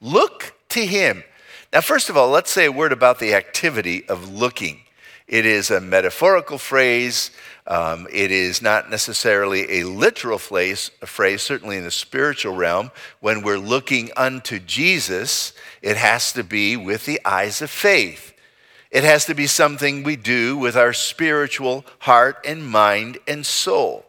Look 0.00 0.54
to 0.70 0.84
him. 0.84 1.24
Now, 1.72 1.80
first 1.80 2.08
of 2.08 2.16
all, 2.16 2.28
let's 2.28 2.50
say 2.50 2.66
a 2.66 2.72
word 2.72 2.92
about 2.92 3.18
the 3.18 3.34
activity 3.34 4.06
of 4.08 4.32
looking. 4.32 4.80
It 5.26 5.46
is 5.46 5.70
a 5.70 5.80
metaphorical 5.80 6.58
phrase. 6.58 7.30
Um, 7.66 8.06
it 8.12 8.30
is 8.30 8.60
not 8.60 8.90
necessarily 8.90 9.80
a 9.80 9.84
literal 9.84 10.38
phrase, 10.38 10.90
a 11.00 11.06
phrase, 11.06 11.42
certainly 11.42 11.78
in 11.78 11.84
the 11.84 11.90
spiritual 11.90 12.54
realm. 12.54 12.90
When 13.20 13.42
we're 13.42 13.58
looking 13.58 14.10
unto 14.16 14.58
Jesus, 14.58 15.54
it 15.80 15.96
has 15.96 16.32
to 16.34 16.44
be 16.44 16.76
with 16.76 17.06
the 17.06 17.20
eyes 17.24 17.62
of 17.62 17.70
faith. 17.70 18.34
It 18.90 19.02
has 19.02 19.24
to 19.26 19.34
be 19.34 19.46
something 19.46 20.02
we 20.02 20.16
do 20.16 20.58
with 20.58 20.76
our 20.76 20.92
spiritual 20.92 21.86
heart 22.00 22.36
and 22.44 22.66
mind 22.66 23.18
and 23.26 23.46
soul. 23.46 24.04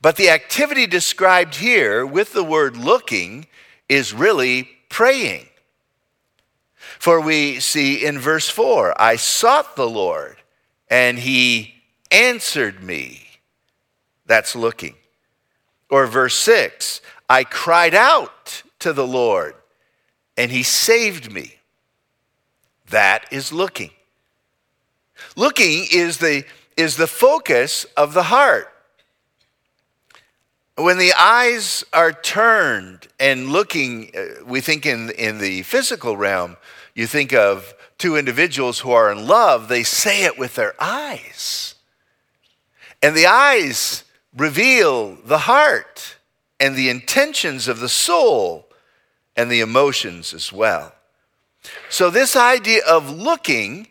But 0.00 0.16
the 0.16 0.30
activity 0.30 0.86
described 0.86 1.56
here 1.56 2.06
with 2.06 2.32
the 2.32 2.44
word 2.44 2.76
looking 2.76 3.46
is 3.88 4.14
really 4.14 4.68
praying. 4.88 5.46
For 6.98 7.20
we 7.20 7.60
see 7.60 8.04
in 8.04 8.18
verse 8.18 8.48
4 8.48 9.00
I 9.00 9.16
sought 9.16 9.74
the 9.74 9.88
Lord, 9.88 10.36
and 10.88 11.18
he 11.18 11.71
answered 12.12 12.82
me. 12.82 13.26
That's 14.26 14.54
looking. 14.54 14.94
Or 15.90 16.06
verse 16.06 16.34
6 16.36 17.00
I 17.28 17.44
cried 17.44 17.94
out 17.94 18.62
to 18.80 18.92
the 18.92 19.06
Lord, 19.06 19.54
and 20.36 20.50
he 20.50 20.62
saved 20.62 21.32
me. 21.32 21.56
That 22.90 23.24
is 23.30 23.52
looking. 23.52 23.90
Looking 25.36 25.86
is 25.90 26.18
the, 26.18 26.44
is 26.76 26.96
the 26.96 27.06
focus 27.06 27.84
of 27.96 28.12
the 28.12 28.24
heart. 28.24 28.68
When 30.76 30.98
the 30.98 31.12
eyes 31.18 31.84
are 31.92 32.12
turned 32.12 33.08
and 33.20 33.50
looking, 33.50 34.10
uh, 34.16 34.44
we 34.44 34.60
think 34.60 34.84
in, 34.84 35.10
in 35.10 35.38
the 35.38 35.62
physical 35.62 36.16
realm, 36.16 36.56
you 36.94 37.06
think 37.06 37.32
of 37.32 37.74
two 37.98 38.16
individuals 38.16 38.80
who 38.80 38.90
are 38.90 39.12
in 39.12 39.26
love, 39.26 39.68
they 39.68 39.82
say 39.82 40.24
it 40.24 40.38
with 40.38 40.54
their 40.54 40.74
eyes. 40.80 41.76
And 43.02 43.16
the 43.16 43.26
eyes 43.26 44.04
reveal 44.36 45.16
the 45.24 45.38
heart 45.38 46.16
and 46.60 46.76
the 46.76 46.88
intentions 46.88 47.66
of 47.66 47.80
the 47.80 47.88
soul 47.88 48.68
and 49.36 49.50
the 49.50 49.60
emotions 49.60 50.32
as 50.32 50.52
well. 50.52 50.94
So, 51.88 52.10
this 52.10 52.36
idea 52.36 52.82
of 52.86 53.10
looking 53.10 53.88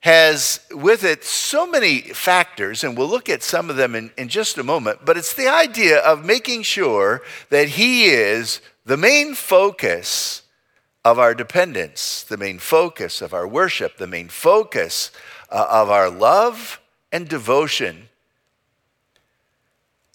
has 0.00 0.60
with 0.70 1.02
it 1.04 1.24
so 1.24 1.66
many 1.66 2.00
factors, 2.00 2.84
and 2.84 2.96
we'll 2.96 3.08
look 3.08 3.28
at 3.28 3.42
some 3.42 3.68
of 3.68 3.76
them 3.76 3.94
in, 3.94 4.10
in 4.16 4.28
just 4.28 4.58
a 4.58 4.62
moment, 4.62 5.00
but 5.04 5.16
it's 5.16 5.34
the 5.34 5.48
idea 5.48 5.98
of 5.98 6.24
making 6.24 6.62
sure 6.62 7.22
that 7.50 7.70
He 7.70 8.06
is 8.06 8.60
the 8.84 8.96
main 8.96 9.34
focus 9.34 10.42
of 11.04 11.18
our 11.18 11.34
dependence, 11.34 12.22
the 12.22 12.36
main 12.36 12.58
focus 12.58 13.20
of 13.20 13.34
our 13.34 13.46
worship, 13.46 13.96
the 13.96 14.06
main 14.06 14.28
focus 14.28 15.10
uh, 15.50 15.66
of 15.68 15.90
our 15.90 16.10
love 16.10 16.80
and 17.10 17.28
devotion. 17.28 18.07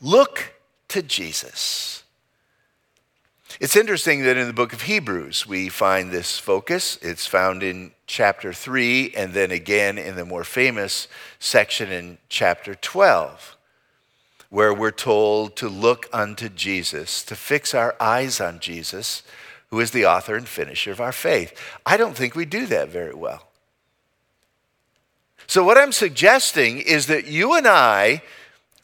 Look 0.03 0.53
to 0.89 1.01
Jesus. 1.01 2.03
It's 3.61 3.77
interesting 3.77 4.23
that 4.23 4.35
in 4.35 4.47
the 4.47 4.53
book 4.53 4.73
of 4.73 4.81
Hebrews 4.81 5.47
we 5.47 5.69
find 5.69 6.11
this 6.11 6.37
focus. 6.37 6.97
It's 7.01 7.25
found 7.25 7.63
in 7.63 7.93
chapter 8.05 8.51
3 8.51 9.13
and 9.15 9.33
then 9.33 9.49
again 9.49 9.97
in 9.97 10.17
the 10.17 10.25
more 10.25 10.43
famous 10.43 11.07
section 11.39 11.89
in 11.89 12.17
chapter 12.27 12.75
12, 12.75 13.55
where 14.49 14.73
we're 14.73 14.91
told 14.91 15.55
to 15.55 15.69
look 15.69 16.09
unto 16.11 16.49
Jesus, 16.49 17.23
to 17.23 17.35
fix 17.37 17.73
our 17.73 17.95
eyes 17.97 18.41
on 18.41 18.59
Jesus 18.59 19.23
who 19.69 19.79
is 19.79 19.91
the 19.91 20.05
author 20.05 20.35
and 20.35 20.49
finisher 20.49 20.91
of 20.91 20.99
our 20.99 21.13
faith. 21.13 21.57
I 21.85 21.95
don't 21.95 22.15
think 22.15 22.35
we 22.35 22.45
do 22.45 22.65
that 22.67 22.89
very 22.89 23.13
well. 23.13 23.47
So, 25.47 25.63
what 25.63 25.77
I'm 25.77 25.93
suggesting 25.93 26.79
is 26.79 27.07
that 27.07 27.25
you 27.25 27.53
and 27.53 27.65
I 27.65 28.21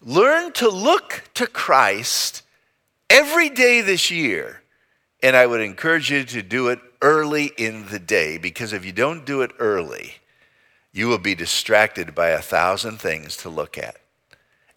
learn 0.03 0.51
to 0.53 0.69
look 0.69 1.23
to 1.35 1.47
Christ 1.47 2.43
every 3.09 3.49
day 3.49 3.81
this 3.81 4.09
year. 4.11 4.61
And 5.21 5.35
I 5.35 5.45
would 5.45 5.61
encourage 5.61 6.11
you 6.11 6.23
to 6.23 6.41
do 6.41 6.69
it 6.69 6.79
early 7.01 7.51
in 7.57 7.87
the 7.87 7.99
day 7.99 8.37
because 8.37 8.71
if 8.73 8.85
you 8.85 8.91
don't 8.91 9.25
do 9.25 9.41
it 9.41 9.51
early, 9.59 10.15
you 10.93 11.07
will 11.07 11.17
be 11.17 11.35
distracted 11.35 12.15
by 12.15 12.29
a 12.29 12.41
thousand 12.41 12.99
things 12.99 13.35
to 13.37 13.49
look 13.49 13.77
at. 13.77 13.97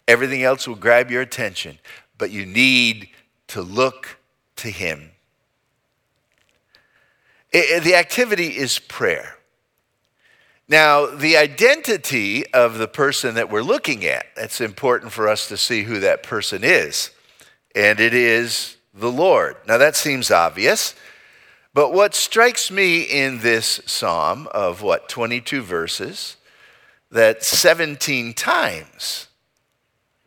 Everything 0.07 0.43
else 0.43 0.67
will 0.67 0.75
grab 0.75 1.09
your 1.09 1.21
attention, 1.21 1.79
but 2.17 2.29
you 2.29 2.45
need 2.45 3.09
to 3.47 3.61
look 3.61 4.19
to 4.57 4.69
Him 4.69 5.11
it, 7.53 7.83
the 7.83 7.95
activity 7.95 8.47
is 8.47 8.79
prayer. 8.79 9.37
Now, 10.67 11.05
the 11.07 11.35
identity 11.35 12.45
of 12.53 12.77
the 12.77 12.87
person 12.87 13.35
that 13.35 13.49
we're 13.49 13.61
looking 13.61 14.05
at, 14.05 14.27
that's 14.35 14.61
important 14.61 15.11
for 15.11 15.27
us 15.27 15.47
to 15.49 15.57
see 15.57 15.83
who 15.83 15.99
that 15.99 16.23
person 16.23 16.63
is. 16.63 17.11
And 17.75 17.99
it 17.99 18.13
is 18.13 18.77
the 18.93 19.11
Lord. 19.11 19.57
Now, 19.67 19.77
that 19.77 19.95
seems 19.95 20.31
obvious. 20.31 20.95
But 21.73 21.91
what 21.91 22.15
strikes 22.15 22.71
me 22.71 23.01
in 23.01 23.39
this 23.39 23.81
psalm 23.85 24.47
of 24.51 24.81
what, 24.81 25.09
22 25.09 25.61
verses, 25.61 26.37
that 27.11 27.43
17 27.43 28.33
times 28.33 29.27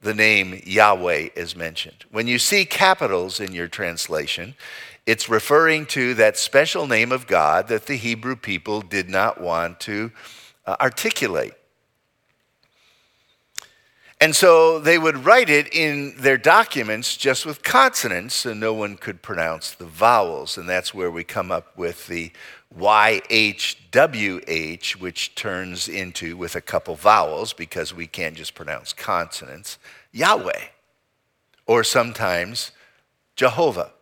the 0.02 0.14
name 0.14 0.60
Yahweh 0.64 1.28
is 1.34 1.56
mentioned. 1.56 2.04
When 2.10 2.26
you 2.26 2.38
see 2.38 2.64
capitals 2.64 3.40
in 3.40 3.52
your 3.52 3.68
translation, 3.68 4.54
it's 5.06 5.28
referring 5.28 5.86
to 5.86 6.14
that 6.14 6.36
special 6.36 6.86
name 6.86 7.12
of 7.12 7.26
God 7.28 7.68
that 7.68 7.86
the 7.86 7.96
Hebrew 7.96 8.34
people 8.36 8.80
did 8.82 9.08
not 9.08 9.40
want 9.40 9.78
to 9.80 10.10
uh, 10.66 10.76
articulate. 10.80 11.54
And 14.20 14.34
so 14.34 14.78
they 14.80 14.98
would 14.98 15.26
write 15.26 15.50
it 15.50 15.72
in 15.74 16.14
their 16.16 16.38
documents 16.38 17.16
just 17.18 17.44
with 17.44 17.62
consonants, 17.62 18.34
so 18.34 18.54
no 18.54 18.72
one 18.72 18.96
could 18.96 19.20
pronounce 19.22 19.72
the 19.72 19.84
vowels. 19.84 20.56
And 20.56 20.66
that's 20.68 20.94
where 20.94 21.10
we 21.10 21.22
come 21.22 21.52
up 21.52 21.76
with 21.76 22.06
the 22.06 22.32
YHWH, 22.76 23.76
which 24.96 25.34
turns 25.34 25.86
into, 25.86 26.36
with 26.36 26.56
a 26.56 26.62
couple 26.62 26.96
vowels, 26.96 27.52
because 27.52 27.94
we 27.94 28.06
can't 28.06 28.36
just 28.36 28.54
pronounce 28.54 28.94
consonants, 28.94 29.78
Yahweh, 30.12 30.64
or 31.66 31.84
sometimes 31.84 32.72
Jehovah. 33.36 33.92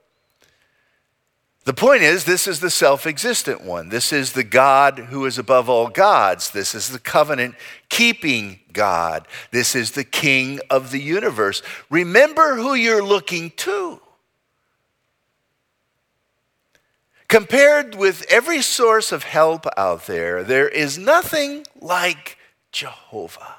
The 1.64 1.73
point 1.73 2.02
is, 2.02 2.25
this 2.25 2.47
is 2.47 2.61
the 2.61 2.68
self 2.68 3.06
existent 3.06 3.62
one. 3.62 3.88
This 3.88 4.12
is 4.12 4.33
the 4.33 4.44
God 4.44 4.99
who 4.99 5.25
is 5.25 5.38
above 5.38 5.71
all 5.71 5.88
gods. 5.88 6.50
This 6.50 6.75
is 6.75 6.90
the 6.90 6.99
covenant 6.99 7.54
keeping 7.88 8.61
God. 8.73 9.26
This 9.50 9.75
is 9.75 9.92
the 9.92 10.04
King 10.04 10.61
of 10.68 10.90
the 10.90 11.00
universe. 11.00 11.62
Remember 11.88 12.56
who 12.56 12.75
you're 12.75 13.02
looking 13.02 13.50
to. 13.56 14.00
Compared 17.28 17.94
with 17.94 18.26
every 18.28 18.61
source 18.61 19.11
of 19.11 19.25
help 19.25 19.66
out 19.78 20.06
there, 20.06 20.44
there 20.44 20.68
is 20.68 20.99
nothing 20.99 21.64
like 21.80 22.37
Jehovah. 22.73 23.56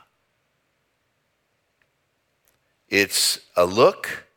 It's 2.88 3.40
a 3.56 3.66
look 3.66 4.28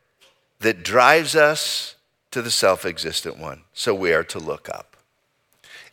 that 0.61 0.83
drives 0.83 1.37
us 1.37 1.97
to 2.31 2.43
the 2.43 2.51
self 2.51 2.85
existent 2.85 3.39
one. 3.39 3.63
So 3.73 3.95
we 3.95 4.13
are 4.13 4.25
to 4.25 4.39
look 4.39 4.69
up. 4.69 4.97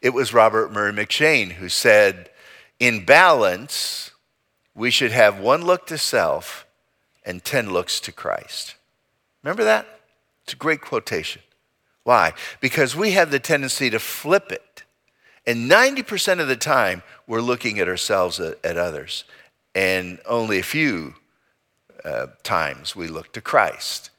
It 0.01 0.13
was 0.13 0.33
Robert 0.33 0.71
Murray 0.71 0.93
M'Cheyne 0.93 1.53
who 1.53 1.69
said, 1.69 2.29
in 2.79 3.05
balance, 3.05 4.11
we 4.75 4.91
should 4.91 5.11
have 5.11 5.39
one 5.39 5.63
look 5.63 5.87
to 5.87 5.97
self 5.97 6.65
and 7.25 7.43
10 7.43 7.71
looks 7.71 7.99
to 8.01 8.11
Christ. 8.11 8.75
Remember 9.43 9.63
that? 9.63 9.87
It's 10.43 10.53
a 10.53 10.57
great 10.57 10.81
quotation. 10.81 11.41
Why? 12.03 12.33
Because 12.59 12.95
we 12.95 13.11
have 13.11 13.31
the 13.31 13.39
tendency 13.39 13.89
to 13.89 13.99
flip 13.99 14.51
it. 14.51 14.83
And 15.47 15.69
90% 15.69 16.39
of 16.39 16.47
the 16.47 16.55
time, 16.55 17.03
we're 17.27 17.41
looking 17.41 17.79
at 17.79 17.87
ourselves 17.87 18.39
at, 18.39 18.63
at 18.63 18.77
others. 18.77 19.23
And 19.73 20.19
only 20.27 20.59
a 20.59 20.63
few 20.63 21.15
uh, 22.03 22.27
times 22.43 22.95
we 22.95 23.07
look 23.07 23.31
to 23.33 23.41
Christ. 23.41 24.11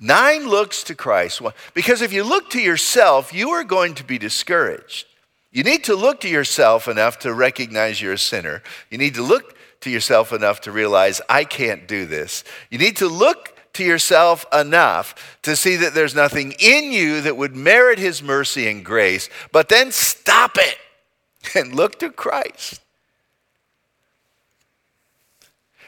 Nine 0.00 0.48
looks 0.48 0.82
to 0.84 0.94
Christ. 0.94 1.42
Because 1.74 2.02
if 2.02 2.12
you 2.12 2.24
look 2.24 2.50
to 2.50 2.60
yourself, 2.60 3.34
you 3.34 3.50
are 3.50 3.64
going 3.64 3.94
to 3.94 4.04
be 4.04 4.18
discouraged. 4.18 5.06
You 5.50 5.64
need 5.64 5.84
to 5.84 5.96
look 5.96 6.20
to 6.20 6.28
yourself 6.28 6.88
enough 6.88 7.18
to 7.20 7.32
recognize 7.32 8.00
you're 8.00 8.12
a 8.12 8.18
sinner. 8.18 8.62
You 8.90 8.98
need 8.98 9.14
to 9.14 9.22
look 9.22 9.56
to 9.80 9.90
yourself 9.90 10.32
enough 10.32 10.60
to 10.62 10.72
realize, 10.72 11.20
I 11.28 11.44
can't 11.44 11.88
do 11.88 12.06
this. 12.06 12.44
You 12.70 12.78
need 12.78 12.96
to 12.98 13.08
look 13.08 13.54
to 13.74 13.84
yourself 13.84 14.44
enough 14.52 15.38
to 15.42 15.56
see 15.56 15.76
that 15.76 15.94
there's 15.94 16.14
nothing 16.14 16.54
in 16.58 16.92
you 16.92 17.20
that 17.22 17.36
would 17.36 17.54
merit 17.56 17.98
his 17.98 18.22
mercy 18.22 18.68
and 18.68 18.84
grace, 18.84 19.28
but 19.52 19.68
then 19.68 19.92
stop 19.92 20.58
it 20.58 20.78
and 21.54 21.74
look 21.74 21.98
to 22.00 22.10
Christ. 22.10 22.80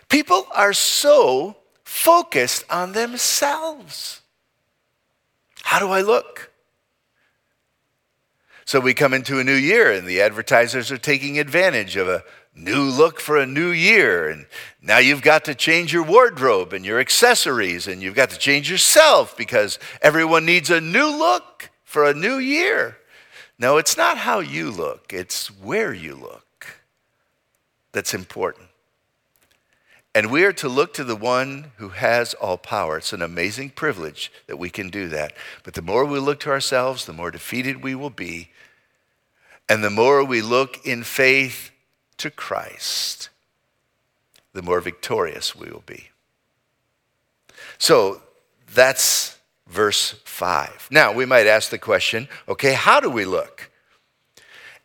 People 0.09 0.47
are 0.55 0.73
so 0.73 1.57
focused 1.91 2.65
on 2.71 2.93
themselves. 2.93 4.21
How 5.65 5.81
do 5.81 5.89
I 5.89 6.03
look? 6.03 6.53
So 8.65 8.79
we 8.79 8.95
come 8.95 9.13
into 9.13 9.41
a 9.41 9.45
new 9.45 9.55
year, 9.55 9.91
and 9.91 10.07
the 10.07 10.21
advertisers 10.21 10.93
are 10.93 10.99
taking 10.99 11.41
advantage 11.41 11.97
of 11.97 12.07
a 12.07 12.23
new 12.55 12.83
look 12.83 13.19
for 13.19 13.37
a 13.37 13.45
new 13.45 13.71
year. 13.71 14.31
And 14.31 14.47
now 14.81 14.99
you've 14.99 15.21
got 15.21 15.45
to 15.47 15.55
change 15.57 15.93
your 15.93 16.05
wardrobe 16.05 16.73
and 16.73 16.85
your 16.85 17.01
accessories, 17.01 17.89
and 17.89 18.01
you've 18.01 18.15
got 18.15 18.31
to 18.31 18.39
change 18.39 18.71
yourself 18.71 19.37
because 19.37 19.81
everyone 20.01 20.47
needs 20.47 20.71
a 20.71 20.81
new 20.81 21.09
look 21.09 21.71
for 21.83 22.05
a 22.05 22.15
new 22.15 22.37
year. 22.37 22.99
No, 23.59 23.79
it's 23.79 23.97
not 23.97 24.17
how 24.17 24.39
you 24.39 24.71
look, 24.71 25.13
it's 25.13 25.49
where 25.61 25.93
you 25.93 26.15
look 26.15 26.45
that's 27.93 28.15
important. 28.15 28.69
And 30.15 30.31
we 30.31 30.45
are 30.45 30.53
to 30.55 30.69
look 30.69 30.93
to 30.95 31.05
the 31.05 31.17
one 31.17 31.73
who 31.77 31.91
has 31.91 32.35
all 32.35 32.59
power. 32.59 32.99
It's 32.99 33.13
an 33.13 33.23
amazing 33.23 33.71
privilege 33.71 34.33
that 34.49 34.59
we 34.59 34.69
can 34.69 34.91
do 34.91 35.09
that. 35.09 35.33
But 35.63 35.75
the 35.75 35.83
more 35.83 36.05
we 36.05 36.19
look 36.19 36.41
to 36.41 36.51
ourselves, 36.51 37.07
the 37.07 37.13
more 37.13 37.31
defeated 37.31 37.83
we 37.83 37.95
will 37.95 38.11
be. 38.11 38.51
And 39.69 39.85
the 39.85 39.91
more 39.91 40.25
we 40.25 40.43
look 40.43 40.85
in 40.85 41.05
faith 41.05 41.71
to 42.19 42.31
Christ, 42.31 43.29
the 44.53 44.63
more 44.63 44.81
victorious 44.81 45.55
we 45.55 45.71
will 45.71 45.85
be. 45.87 46.09
So 47.79 48.21
that's 48.75 49.39
verse 49.69 50.17
5. 50.25 50.89
Now, 50.91 51.13
we 51.13 51.25
might 51.25 51.47
ask 51.47 51.71
the 51.71 51.79
question 51.79 52.29
okay, 52.49 52.73
how 52.73 52.99
do 52.99 53.09
we 53.09 53.25
look? 53.25 53.70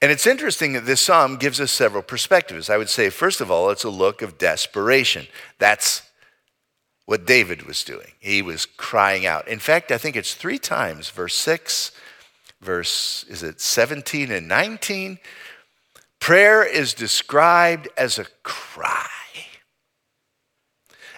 And 0.05 0.11
it's 0.11 0.27
interesting 0.27 0.73
that 0.73 0.85
this 0.85 1.01
psalm 1.01 1.37
gives 1.37 1.59
us 1.59 1.71
several 1.71 2.03
perspectives. 2.03 2.69
I 2.69 2.77
would 2.77 2.89
say, 2.89 3.09
first 3.09 3.41
of 3.41 3.49
all, 3.49 3.71
it's 3.71 3.83
a 3.83 3.89
look 3.89 4.21
of 4.21 4.37
desperation. 4.37 5.25
That's 5.57 6.03
what 7.07 7.25
David 7.25 7.63
was 7.63 7.83
doing. 7.83 8.11
He 8.19 8.43
was 8.43 8.67
crying 8.67 9.25
out. 9.25 9.47
In 9.47 9.57
fact, 9.57 9.91
I 9.91 9.97
think 9.97 10.15
it's 10.15 10.35
three 10.35 10.59
times, 10.59 11.09
verse 11.09 11.33
6, 11.33 11.91
verse, 12.61 13.25
is 13.29 13.41
it 13.41 13.59
17 13.59 14.29
and 14.29 14.47
19? 14.47 15.17
Prayer 16.19 16.63
is 16.63 16.93
described 16.93 17.87
as 17.97 18.19
a 18.19 18.27
cry. 18.43 19.07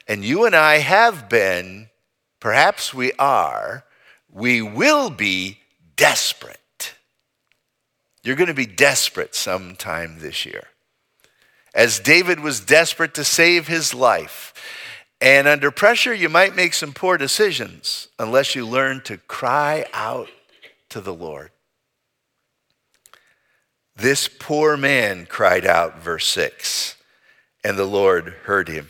And 0.07 0.23
you 0.23 0.45
and 0.45 0.55
I 0.55 0.77
have 0.77 1.27
been, 1.27 1.89
perhaps 2.39 2.93
we 2.93 3.11
are, 3.19 3.83
we 4.31 4.61
will 4.61 5.09
be 5.09 5.57
desperate. 5.97 6.61
You're 8.27 8.35
going 8.35 8.47
to 8.47 8.53
be 8.53 8.65
desperate 8.65 9.33
sometime 9.35 10.17
this 10.19 10.45
year. 10.45 10.67
As 11.73 11.97
David 11.97 12.41
was 12.41 12.59
desperate 12.59 13.13
to 13.13 13.23
save 13.23 13.69
his 13.69 13.93
life. 13.93 14.53
And 15.21 15.47
under 15.47 15.71
pressure, 15.71 16.13
you 16.13 16.27
might 16.27 16.53
make 16.53 16.73
some 16.73 16.91
poor 16.91 17.17
decisions 17.17 18.09
unless 18.19 18.53
you 18.53 18.67
learn 18.67 18.99
to 19.03 19.15
cry 19.17 19.85
out 19.93 20.27
to 20.89 20.99
the 20.99 21.13
Lord. 21.13 21.51
This 23.95 24.27
poor 24.27 24.75
man 24.75 25.25
cried 25.25 25.65
out, 25.65 25.97
verse 25.97 26.27
6, 26.27 26.97
and 27.63 27.77
the 27.77 27.85
Lord 27.85 28.35
heard 28.43 28.67
him. 28.67 28.89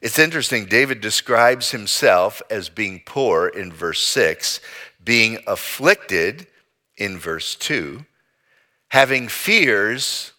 It's 0.00 0.20
interesting, 0.20 0.66
David 0.66 1.00
describes 1.00 1.72
himself 1.72 2.40
as 2.50 2.68
being 2.68 3.02
poor 3.04 3.48
in 3.48 3.72
verse 3.72 4.00
6, 4.00 4.60
being 5.02 5.38
afflicted 5.48 6.46
in 6.96 7.18
verse 7.18 7.54
2, 7.54 8.04
having 8.88 9.28
fears 9.28 10.32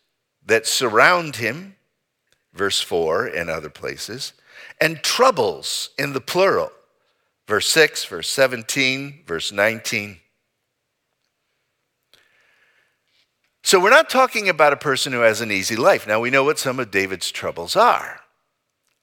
that 0.46 0.66
surround 0.66 1.38
him, 1.38 1.76
verse 2.54 2.82
4 2.82 3.28
and 3.28 3.50
other 3.50 3.70
places, 3.70 4.34
and 4.80 5.04
troubles 5.04 5.90
in 5.98 6.14
the 6.14 6.22
plural, 6.22 6.72
verse 7.48 7.68
6, 7.70 8.06
verse 8.06 8.30
17, 8.30 9.24
verse 9.26 9.52
19. 9.52 10.20
So 13.64 13.82
we're 13.82 13.90
not 13.90 14.10
talking 14.10 14.48
about 14.48 14.72
a 14.72 14.78
person 14.78 15.12
who 15.12 15.20
has 15.20 15.42
an 15.42 15.52
easy 15.52 15.76
life. 15.76 16.08
Now 16.08 16.22
we 16.22 16.30
know 16.30 16.46
what 16.46 16.58
some 16.58 16.80
of 16.80 16.90
David's 16.90 17.32
troubles 17.32 17.76
are. 17.76 18.22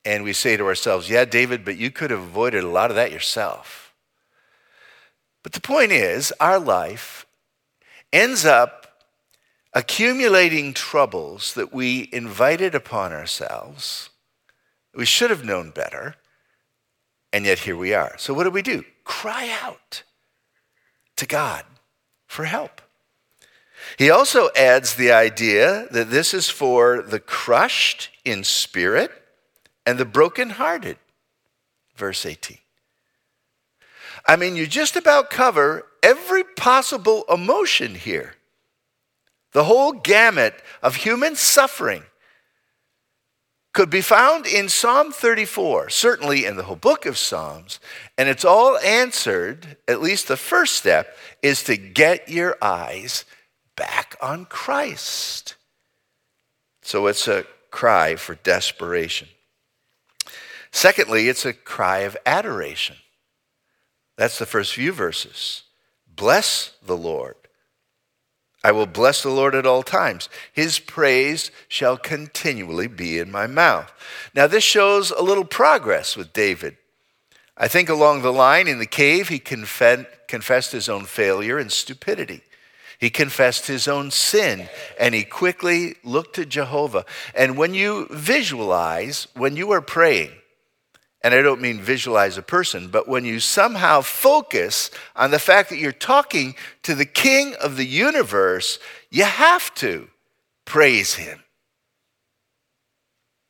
And 0.06 0.24
we 0.24 0.32
say 0.32 0.56
to 0.56 0.66
ourselves, 0.66 1.10
yeah, 1.10 1.26
David, 1.26 1.64
but 1.64 1.76
you 1.76 1.90
could 1.90 2.10
have 2.10 2.20
avoided 2.20 2.64
a 2.64 2.68
lot 2.68 2.90
of 2.90 2.96
that 2.96 3.12
yourself. 3.12 3.92
But 5.42 5.52
the 5.52 5.60
point 5.60 5.92
is, 5.92 6.32
our 6.40 6.58
life 6.58 7.26
ends 8.14 8.44
up 8.44 8.86
accumulating 9.72 10.72
troubles 10.72 11.52
that 11.54 11.74
we 11.74 12.08
invited 12.12 12.74
upon 12.74 13.12
ourselves. 13.12 14.08
We 14.94 15.04
should 15.04 15.30
have 15.30 15.44
known 15.44 15.70
better, 15.70 16.14
and 17.32 17.44
yet 17.44 17.60
here 17.60 17.76
we 17.76 17.92
are. 17.92 18.14
So, 18.16 18.32
what 18.32 18.44
do 18.44 18.50
we 18.50 18.62
do? 18.62 18.84
Cry 19.02 19.50
out 19.62 20.04
to 21.16 21.26
God 21.26 21.64
for 22.28 22.44
help. 22.44 22.80
He 23.98 24.08
also 24.10 24.48
adds 24.56 24.94
the 24.94 25.10
idea 25.10 25.88
that 25.90 26.10
this 26.10 26.32
is 26.32 26.48
for 26.48 27.02
the 27.02 27.20
crushed 27.20 28.10
in 28.24 28.44
spirit 28.44 29.10
and 29.84 29.98
the 29.98 30.04
brokenhearted. 30.04 30.96
Verse 31.96 32.24
18. 32.24 32.58
I 34.26 34.36
mean, 34.36 34.56
you 34.56 34.66
just 34.66 34.96
about 34.96 35.30
cover 35.30 35.86
every 36.02 36.44
possible 36.44 37.24
emotion 37.28 37.94
here. 37.94 38.34
The 39.52 39.64
whole 39.64 39.92
gamut 39.92 40.54
of 40.82 40.96
human 40.96 41.36
suffering 41.36 42.02
could 43.72 43.90
be 43.90 44.00
found 44.00 44.46
in 44.46 44.68
Psalm 44.68 45.12
34, 45.12 45.90
certainly 45.90 46.44
in 46.44 46.56
the 46.56 46.62
whole 46.62 46.76
book 46.76 47.06
of 47.06 47.18
Psalms, 47.18 47.80
and 48.16 48.28
it's 48.28 48.44
all 48.44 48.78
answered, 48.78 49.76
at 49.88 50.00
least 50.00 50.28
the 50.28 50.36
first 50.36 50.76
step 50.76 51.16
is 51.42 51.62
to 51.64 51.76
get 51.76 52.28
your 52.28 52.56
eyes 52.62 53.24
back 53.76 54.16
on 54.22 54.44
Christ. 54.44 55.56
So 56.82 57.08
it's 57.08 57.26
a 57.26 57.44
cry 57.70 58.14
for 58.14 58.36
desperation. 58.36 59.28
Secondly, 60.70 61.28
it's 61.28 61.44
a 61.44 61.52
cry 61.52 62.00
of 62.00 62.16
adoration. 62.24 62.96
That's 64.16 64.38
the 64.38 64.46
first 64.46 64.74
few 64.74 64.92
verses. 64.92 65.62
Bless 66.14 66.72
the 66.84 66.96
Lord. 66.96 67.34
I 68.62 68.72
will 68.72 68.86
bless 68.86 69.22
the 69.22 69.30
Lord 69.30 69.54
at 69.54 69.66
all 69.66 69.82
times. 69.82 70.30
His 70.52 70.78
praise 70.78 71.50
shall 71.68 71.98
continually 71.98 72.86
be 72.86 73.18
in 73.18 73.30
my 73.30 73.46
mouth. 73.46 73.92
Now, 74.34 74.46
this 74.46 74.64
shows 74.64 75.10
a 75.10 75.22
little 75.22 75.44
progress 75.44 76.16
with 76.16 76.32
David. 76.32 76.78
I 77.56 77.68
think 77.68 77.88
along 77.88 78.22
the 78.22 78.32
line 78.32 78.66
in 78.66 78.78
the 78.78 78.86
cave, 78.86 79.28
he 79.28 79.38
confessed 79.38 80.72
his 80.72 80.88
own 80.88 81.04
failure 81.04 81.58
and 81.58 81.70
stupidity. 81.70 82.42
He 82.98 83.10
confessed 83.10 83.66
his 83.66 83.86
own 83.86 84.10
sin 84.10 84.68
and 84.98 85.14
he 85.14 85.24
quickly 85.24 85.96
looked 86.02 86.36
to 86.36 86.46
Jehovah. 86.46 87.04
And 87.34 87.58
when 87.58 87.74
you 87.74 88.06
visualize, 88.10 89.26
when 89.34 89.56
you 89.56 89.72
are 89.72 89.82
praying, 89.82 90.30
and 91.24 91.32
I 91.32 91.40
don't 91.40 91.62
mean 91.62 91.80
visualize 91.80 92.36
a 92.36 92.42
person, 92.42 92.88
but 92.88 93.08
when 93.08 93.24
you 93.24 93.40
somehow 93.40 94.02
focus 94.02 94.90
on 95.16 95.30
the 95.30 95.38
fact 95.38 95.70
that 95.70 95.78
you're 95.78 95.90
talking 95.90 96.54
to 96.82 96.94
the 96.94 97.06
king 97.06 97.54
of 97.62 97.78
the 97.78 97.86
universe, 97.86 98.78
you 99.10 99.24
have 99.24 99.74
to 99.76 100.10
praise 100.66 101.14
him. 101.14 101.42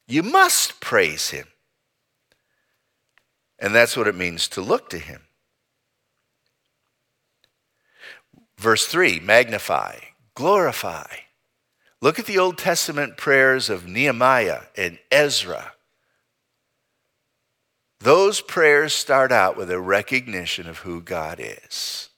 You 0.06 0.22
must 0.22 0.80
praise 0.80 1.30
him. 1.30 1.48
And 3.58 3.74
that's 3.74 3.96
what 3.96 4.06
it 4.06 4.14
means 4.14 4.46
to 4.48 4.60
look 4.60 4.88
to 4.90 4.98
him. 4.98 5.22
Verse 8.56 8.86
3 8.86 9.18
magnify, 9.18 9.98
glorify. 10.36 11.08
Look 12.00 12.20
at 12.20 12.26
the 12.26 12.38
Old 12.38 12.56
Testament 12.56 13.16
prayers 13.16 13.68
of 13.68 13.88
Nehemiah 13.88 14.60
and 14.76 15.00
Ezra. 15.10 15.73
Those 18.04 18.42
prayers 18.42 18.92
start 18.92 19.32
out 19.32 19.56
with 19.56 19.70
a 19.70 19.80
recognition 19.80 20.68
of 20.68 20.80
who 20.80 21.00
God 21.00 21.40
is. 21.40 22.10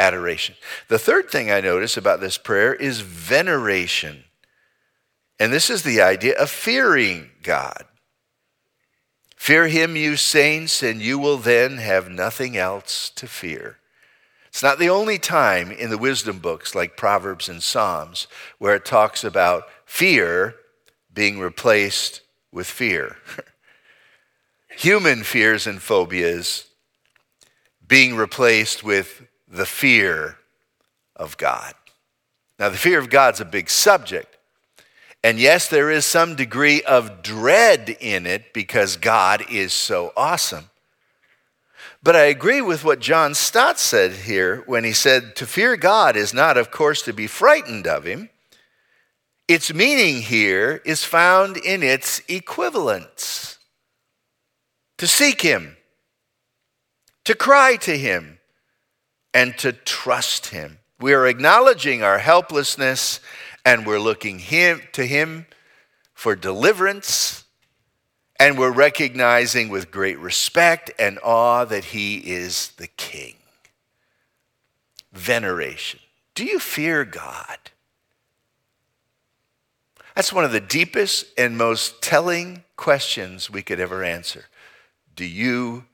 Adoration. 0.00 0.56
The 0.88 0.98
third 0.98 1.30
thing 1.30 1.48
I 1.48 1.60
notice 1.60 1.96
about 1.96 2.18
this 2.18 2.38
prayer 2.38 2.74
is 2.74 2.98
veneration. 2.98 4.24
And 5.38 5.52
this 5.52 5.70
is 5.70 5.84
the 5.84 6.00
idea 6.00 6.36
of 6.36 6.50
fearing 6.50 7.30
God. 7.44 7.84
Fear 9.36 9.68
him, 9.68 9.94
you 9.94 10.16
saints, 10.16 10.82
and 10.82 11.00
you 11.00 11.20
will 11.20 11.38
then 11.38 11.76
have 11.76 12.10
nothing 12.10 12.56
else 12.56 13.10
to 13.10 13.28
fear. 13.28 13.78
It's 14.48 14.64
not 14.64 14.80
the 14.80 14.90
only 14.90 15.18
time 15.18 15.70
in 15.70 15.90
the 15.90 15.98
wisdom 15.98 16.40
books 16.40 16.74
like 16.74 16.96
Proverbs 16.96 17.48
and 17.48 17.62
Psalms 17.62 18.26
where 18.58 18.74
it 18.74 18.84
talks 18.84 19.22
about 19.22 19.68
fear 19.84 20.56
being 21.12 21.38
replaced 21.38 22.22
with 22.50 22.66
fear. 22.66 23.18
Human 24.76 25.22
fears 25.22 25.66
and 25.66 25.80
phobias 25.80 26.66
being 27.86 28.16
replaced 28.16 28.82
with 28.82 29.22
the 29.48 29.66
fear 29.66 30.38
of 31.16 31.36
God. 31.36 31.74
Now, 32.58 32.68
the 32.68 32.76
fear 32.76 32.98
of 32.98 33.10
God's 33.10 33.40
a 33.40 33.44
big 33.44 33.68
subject. 33.68 34.36
And 35.22 35.38
yes, 35.38 35.68
there 35.68 35.90
is 35.90 36.04
some 36.04 36.36
degree 36.36 36.82
of 36.82 37.22
dread 37.22 37.96
in 38.00 38.26
it 38.26 38.52
because 38.52 38.96
God 38.96 39.44
is 39.50 39.72
so 39.72 40.12
awesome. 40.16 40.70
But 42.02 42.16
I 42.16 42.24
agree 42.24 42.60
with 42.60 42.84
what 42.84 43.00
John 43.00 43.34
Stott 43.34 43.78
said 43.78 44.12
here 44.12 44.62
when 44.66 44.84
he 44.84 44.92
said, 44.92 45.34
To 45.36 45.46
fear 45.46 45.76
God 45.76 46.16
is 46.16 46.34
not, 46.34 46.58
of 46.58 46.70
course, 46.70 47.00
to 47.02 47.14
be 47.14 47.26
frightened 47.26 47.86
of 47.86 48.04
him. 48.04 48.28
Its 49.48 49.72
meaning 49.72 50.20
here 50.20 50.82
is 50.84 51.04
found 51.04 51.56
in 51.56 51.82
its 51.82 52.20
equivalence 52.28 53.53
to 55.04 55.08
seek 55.08 55.42
him, 55.42 55.76
to 57.24 57.34
cry 57.34 57.76
to 57.76 57.98
him, 57.98 58.38
and 59.34 59.58
to 59.58 59.70
trust 59.70 60.46
him. 60.46 60.78
We 60.98 61.12
are 61.12 61.26
acknowledging 61.26 62.02
our 62.02 62.16
helplessness 62.16 63.20
and 63.66 63.84
we're 63.84 63.98
looking 63.98 64.38
him, 64.38 64.80
to 64.92 65.04
Him 65.06 65.44
for 66.14 66.34
deliverance, 66.34 67.44
and 68.40 68.58
we're 68.58 68.72
recognizing 68.72 69.68
with 69.68 69.90
great 69.90 70.18
respect 70.18 70.90
and 70.98 71.18
awe 71.22 71.66
that 71.66 71.86
He 71.86 72.16
is 72.18 72.68
the 72.78 72.86
King. 72.86 73.34
Veneration. 75.12 76.00
Do 76.34 76.44
you 76.44 76.58
fear 76.58 77.04
God? 77.04 77.58
That's 80.14 80.32
one 80.32 80.44
of 80.44 80.52
the 80.52 80.60
deepest 80.60 81.26
and 81.36 81.58
most 81.58 82.00
telling 82.00 82.64
questions 82.76 83.50
we 83.50 83.62
could 83.62 83.80
ever 83.80 84.02
answer. 84.02 84.46
Do 85.14 85.24
you 85.24 85.84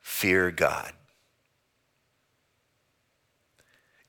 fear 0.00 0.50
God? 0.50 0.92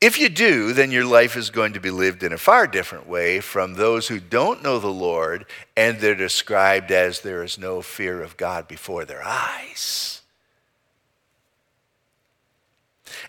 If 0.02 0.20
you 0.20 0.30
do, 0.30 0.74
then 0.74 0.92
your 0.92 1.06
life 1.06 1.36
is 1.36 1.50
going 1.50 1.74
to 1.74 1.80
be 1.80 1.90
lived 1.90 2.22
in 2.22 2.34
a 2.34 2.38
far 2.38 2.68
different 2.68 3.08
way 3.08 3.40
from 3.40 3.74
those 3.74 4.08
who 4.08 4.20
don't 4.20 4.62
know 4.62 4.78
the 4.78 4.88
Lord 4.88 5.46
and 5.76 6.00
they're 6.00 6.16
described 6.16 6.92
as 6.92 7.22
there 7.22 7.44
is 7.44 7.58
no 7.58 7.82
fear 7.82 8.22
of 8.22 8.38
God 8.38 8.68
before 8.68 9.06
their 9.06 9.24
eyes. 9.24 10.22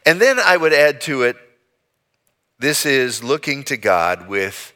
And 0.05 0.21
then 0.21 0.39
I 0.39 0.57
would 0.57 0.73
add 0.73 1.01
to 1.03 1.23
it 1.23 1.37
this 2.59 2.85
is 2.85 3.23
looking 3.23 3.65
to 3.65 3.77
God 3.77 4.29
with 4.29 4.73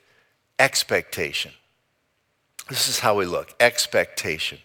expectation. 0.58 1.52
This 2.68 2.88
is 2.88 3.00
how 3.00 3.16
we 3.16 3.26
look 3.26 3.54
expectation. 3.58 4.58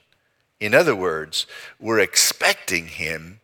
In 0.59 0.73
other 0.73 0.95
words, 0.95 1.47
we're 1.79 1.99
expecting 1.99 2.87
Him 2.87 3.39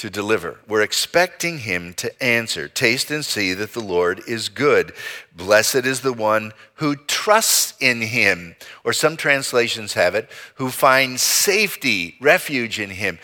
to 0.00 0.08
deliver. 0.08 0.58
We're 0.66 0.80
expecting 0.80 1.58
him 1.58 1.92
to 1.94 2.22
answer. 2.24 2.68
Taste 2.68 3.10
and 3.10 3.22
see 3.22 3.52
that 3.52 3.74
the 3.74 3.82
Lord 3.82 4.22
is 4.26 4.48
good. 4.48 4.94
Blessed 5.36 5.84
is 5.84 6.00
the 6.00 6.14
one 6.14 6.54
who 6.76 6.96
trusts 6.96 7.74
in 7.80 8.00
him. 8.00 8.56
Or 8.82 8.94
some 8.94 9.18
translations 9.18 9.92
have 9.92 10.14
it, 10.14 10.30
who 10.54 10.70
finds 10.70 11.20
safety, 11.20 12.16
refuge 12.18 12.80
in 12.80 12.88
him. 12.88 13.18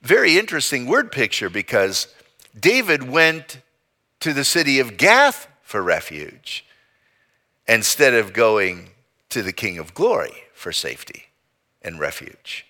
Very 0.00 0.38
interesting 0.38 0.86
word 0.86 1.10
picture 1.10 1.50
because 1.50 2.06
David 2.56 3.10
went 3.10 3.60
to 4.20 4.32
the 4.32 4.44
city 4.44 4.78
of 4.78 4.96
Gath 4.96 5.48
for 5.60 5.82
refuge 5.82 6.64
instead 7.66 8.14
of 8.14 8.32
going 8.32 8.90
to 9.30 9.42
the 9.42 9.52
King 9.52 9.76
of 9.76 9.92
Glory 9.92 10.44
for 10.54 10.70
safety 10.70 11.29
and 11.82 11.98
refuge. 11.98 12.66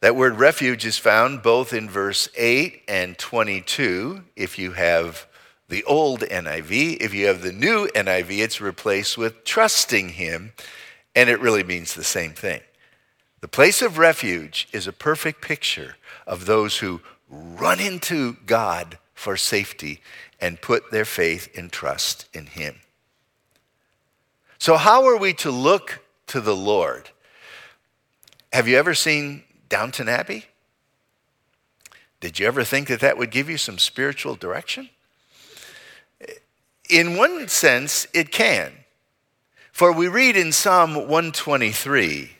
That 0.00 0.16
word 0.16 0.38
refuge 0.38 0.84
is 0.84 0.98
found 0.98 1.42
both 1.42 1.72
in 1.72 1.88
verse 1.88 2.28
8 2.36 2.82
and 2.86 3.16
22 3.16 4.24
if 4.36 4.58
you 4.58 4.72
have 4.72 5.26
the 5.68 5.84
old 5.84 6.20
NIV. 6.20 6.98
If 7.00 7.14
you 7.14 7.26
have 7.26 7.42
the 7.42 7.52
new 7.52 7.88
NIV, 7.88 8.38
it's 8.38 8.60
replaced 8.60 9.16
with 9.16 9.44
trusting 9.44 10.10
Him, 10.10 10.52
and 11.14 11.30
it 11.30 11.40
really 11.40 11.64
means 11.64 11.94
the 11.94 12.04
same 12.04 12.32
thing. 12.32 12.60
The 13.40 13.48
place 13.48 13.82
of 13.82 13.98
refuge 13.98 14.68
is 14.72 14.86
a 14.86 14.92
perfect 14.92 15.40
picture 15.40 15.96
of 16.26 16.46
those 16.46 16.78
who 16.78 17.00
run 17.28 17.80
into 17.80 18.36
God 18.46 18.98
for 19.14 19.36
safety 19.36 20.00
and 20.40 20.60
put 20.60 20.90
their 20.90 21.04
faith 21.04 21.48
and 21.56 21.72
trust 21.72 22.28
in 22.32 22.46
Him. 22.46 22.80
So, 24.58 24.76
how 24.76 25.04
are 25.06 25.16
we 25.16 25.32
to 25.34 25.50
look 25.50 26.04
to 26.26 26.40
the 26.40 26.56
Lord? 26.56 27.10
Have 28.54 28.68
you 28.68 28.76
ever 28.76 28.94
seen 28.94 29.42
Downton 29.68 30.08
Abbey? 30.08 30.44
Did 32.20 32.38
you 32.38 32.46
ever 32.46 32.62
think 32.62 32.86
that 32.86 33.00
that 33.00 33.18
would 33.18 33.32
give 33.32 33.50
you 33.50 33.56
some 33.56 33.78
spiritual 33.78 34.36
direction? 34.36 34.90
In 36.88 37.16
one 37.16 37.48
sense, 37.48 38.06
it 38.14 38.30
can. 38.30 38.72
For 39.72 39.90
we 39.90 40.06
read 40.06 40.36
in 40.36 40.52
Psalm 40.52 40.94
123 40.94 42.30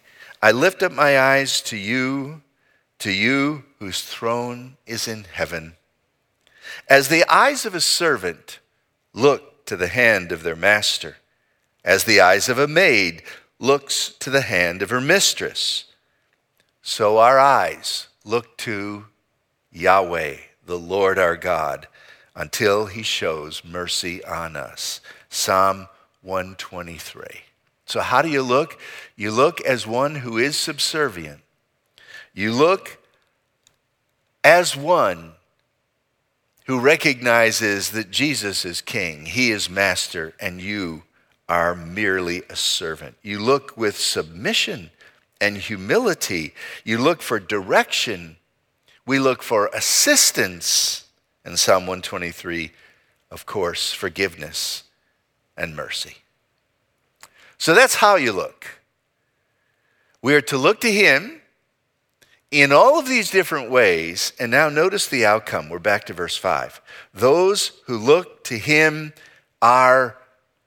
I 0.40 0.52
lift 0.52 0.84
up 0.84 0.92
my 0.92 1.18
eyes 1.18 1.60
to 1.62 1.76
you, 1.76 2.42
to 3.00 3.10
you 3.10 3.64
whose 3.80 4.02
throne 4.02 4.76
is 4.86 5.08
in 5.08 5.24
heaven. 5.24 5.74
As 6.88 7.08
the 7.08 7.24
eyes 7.28 7.66
of 7.66 7.74
a 7.74 7.80
servant 7.80 8.60
look 9.14 9.66
to 9.66 9.76
the 9.76 9.88
hand 9.88 10.30
of 10.30 10.44
their 10.44 10.54
master, 10.54 11.16
as 11.84 12.04
the 12.04 12.20
eyes 12.20 12.48
of 12.48 12.60
a 12.60 12.68
maid 12.68 13.24
looks 13.58 14.10
to 14.20 14.30
the 14.30 14.42
hand 14.42 14.80
of 14.80 14.90
her 14.90 15.00
mistress 15.00 15.86
so 16.86 17.16
our 17.16 17.38
eyes 17.40 18.08
look 18.26 18.58
to 18.58 19.06
Yahweh, 19.72 20.36
the 20.66 20.78
Lord 20.78 21.18
our 21.18 21.34
God, 21.34 21.88
until 22.36 22.86
he 22.86 23.02
shows 23.02 23.64
mercy 23.64 24.22
on 24.22 24.54
us. 24.54 25.00
Psalm 25.30 25.88
123. 26.20 27.24
So, 27.86 28.00
how 28.00 28.20
do 28.20 28.28
you 28.28 28.42
look? 28.42 28.78
You 29.16 29.30
look 29.30 29.62
as 29.62 29.86
one 29.86 30.16
who 30.16 30.36
is 30.36 30.58
subservient. 30.58 31.40
You 32.34 32.52
look 32.52 32.98
as 34.44 34.76
one 34.76 35.32
who 36.66 36.78
recognizes 36.78 37.92
that 37.92 38.10
Jesus 38.10 38.66
is 38.66 38.82
king, 38.82 39.24
he 39.24 39.50
is 39.50 39.70
master, 39.70 40.34
and 40.38 40.60
you 40.60 41.04
are 41.48 41.74
merely 41.74 42.42
a 42.50 42.56
servant. 42.56 43.16
You 43.22 43.40
look 43.40 43.74
with 43.74 43.98
submission 43.98 44.90
and 45.44 45.58
humility. 45.58 46.54
You 46.84 46.96
look 46.96 47.20
for 47.20 47.38
direction. 47.38 48.36
We 49.04 49.18
look 49.18 49.42
for 49.42 49.66
assistance. 49.74 51.06
And 51.44 51.58
Psalm 51.58 51.82
123, 51.82 52.72
of 53.30 53.44
course, 53.44 53.92
forgiveness 53.92 54.84
and 55.54 55.76
mercy. 55.76 56.16
So 57.58 57.74
that's 57.74 57.96
how 57.96 58.16
you 58.16 58.32
look. 58.32 58.80
We 60.22 60.34
are 60.34 60.40
to 60.40 60.56
look 60.56 60.80
to 60.80 60.90
Him 60.90 61.42
in 62.50 62.72
all 62.72 62.98
of 62.98 63.06
these 63.06 63.30
different 63.30 63.70
ways. 63.70 64.32
And 64.40 64.50
now 64.50 64.70
notice 64.70 65.06
the 65.06 65.26
outcome. 65.26 65.68
We're 65.68 65.78
back 65.78 66.06
to 66.06 66.14
verse 66.14 66.38
5. 66.38 66.80
Those 67.12 67.72
who 67.84 67.98
look 67.98 68.44
to 68.44 68.56
Him 68.56 69.12
are 69.60 70.16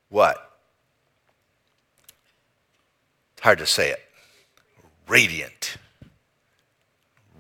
what? 0.09 0.59
It's 3.33 3.41
hard 3.41 3.57
to 3.57 3.65
say 3.65 3.89
it. 3.89 4.06
Radiant. 5.07 5.77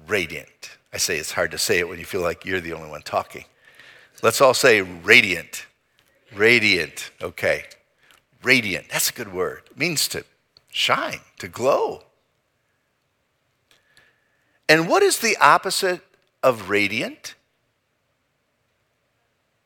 Radiant. 0.07 0.77
I 0.93 0.97
say 0.97 1.17
it's 1.17 1.33
hard 1.33 1.51
to 1.51 1.57
say 1.57 1.79
it 1.79 1.89
when 1.89 1.99
you 1.99 2.05
feel 2.05 2.21
like 2.21 2.45
you're 2.45 2.61
the 2.61 2.73
only 2.73 2.89
one 2.89 3.01
talking. 3.01 3.45
Let's 4.23 4.41
all 4.41 4.53
say 4.53 4.81
radiant. 4.81 5.65
Radiant. 6.33 7.11
Okay. 7.21 7.65
Radiant. 8.41 8.89
That's 8.89 9.09
a 9.09 9.13
good 9.13 9.33
word. 9.33 9.63
It 9.69 9.77
means 9.77 10.07
to 10.09 10.23
shine, 10.69 11.19
to 11.39 11.47
glow. 11.47 12.03
And 14.69 14.87
what 14.87 15.03
is 15.03 15.19
the 15.19 15.37
opposite 15.37 16.01
of 16.43 16.69
radiant? 16.69 17.35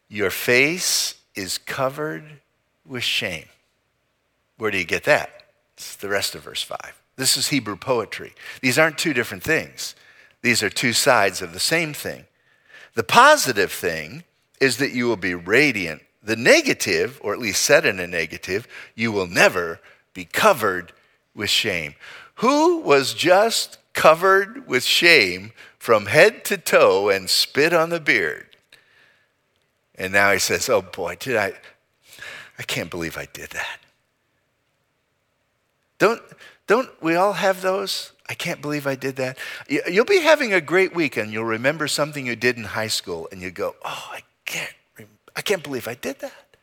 Your 0.10 0.30
face 0.30 1.16
is 1.36 1.58
covered 1.58 2.42
with 2.86 3.04
shame. 3.04 3.46
Where 4.58 4.72
do 4.72 4.78
you 4.78 4.86
get 4.86 5.06
that? 5.06 5.32
It's 5.74 5.96
the 5.96 6.10
rest 6.10 6.36
of 6.36 6.44
verse 6.44 6.62
5. 6.62 7.01
This 7.22 7.38
is 7.38 7.50
Hebrew 7.50 7.76
poetry. 7.76 8.34
These 8.62 8.80
aren't 8.80 8.98
two 8.98 9.14
different 9.14 9.44
things, 9.44 9.94
these 10.42 10.64
are 10.64 10.72
two 10.72 10.92
sides 10.92 11.44
of 11.44 11.54
the 11.54 11.60
same 11.60 11.94
thing. 11.94 12.26
The 12.96 13.04
positive 13.04 13.72
thing 13.72 14.24
is 14.60 14.78
that 14.78 14.94
you 14.94 15.06
will 15.06 15.18
be 15.18 15.36
radiant. 15.36 16.02
The 16.24 16.36
negative, 16.36 17.20
or 17.24 17.34
at 17.34 17.40
least 17.40 17.62
set 17.62 17.86
in 17.86 18.00
a 18.00 18.08
negative, 18.08 18.68
you 18.96 19.12
will 19.12 19.28
never 19.28 19.80
be 20.16 20.26
covered 20.26 20.94
with 21.36 21.52
shame. 21.52 21.94
Who 22.38 22.80
was 22.80 23.14
just 23.14 23.78
covered 23.94 24.68
with 24.68 24.84
shame 24.84 25.52
from 25.78 26.08
head 26.08 26.44
to 26.46 26.58
toe 26.58 27.10
and 27.10 27.30
spit 27.30 27.72
on 27.72 27.92
the 27.92 28.00
beard? 28.00 28.48
And 29.94 30.12
now 30.12 30.32
he 30.32 30.40
says, 30.40 30.68
Oh 30.70 30.82
boy, 30.82 31.18
did 31.20 31.38
I, 31.38 31.54
I 32.58 32.64
can't 32.64 32.90
believe 32.90 33.16
I 33.16 33.28
did 33.32 33.52
that. 33.52 33.78
Don't, 36.00 36.20
don't 36.72 37.04
we 37.04 37.16
all 37.16 37.34
have 37.34 37.62
those? 37.62 38.14
I 38.30 38.34
can't 38.34 38.62
believe 38.62 38.88
I 38.88 38.96
did 38.96 39.18
that. 39.18 39.38
You'll 39.68 40.06
be 40.06 40.22
having 40.22 40.54
a 40.54 40.62
great 40.62 40.96
week 40.96 41.18
and 41.18 41.30
you'll 41.34 41.44
remember 41.44 41.86
something 41.86 42.26
you 42.26 42.38
did 42.38 42.56
in 42.56 42.64
high 42.64 42.88
school 42.88 43.28
and 43.30 43.42
you 43.42 43.52
go, 43.52 43.76
oh, 43.84 44.10
I 44.14 44.22
can't, 44.46 44.74
I 45.36 45.42
can't 45.42 45.64
believe 45.64 45.86
I 45.86 45.96
did 45.96 46.20
that. 46.20 46.56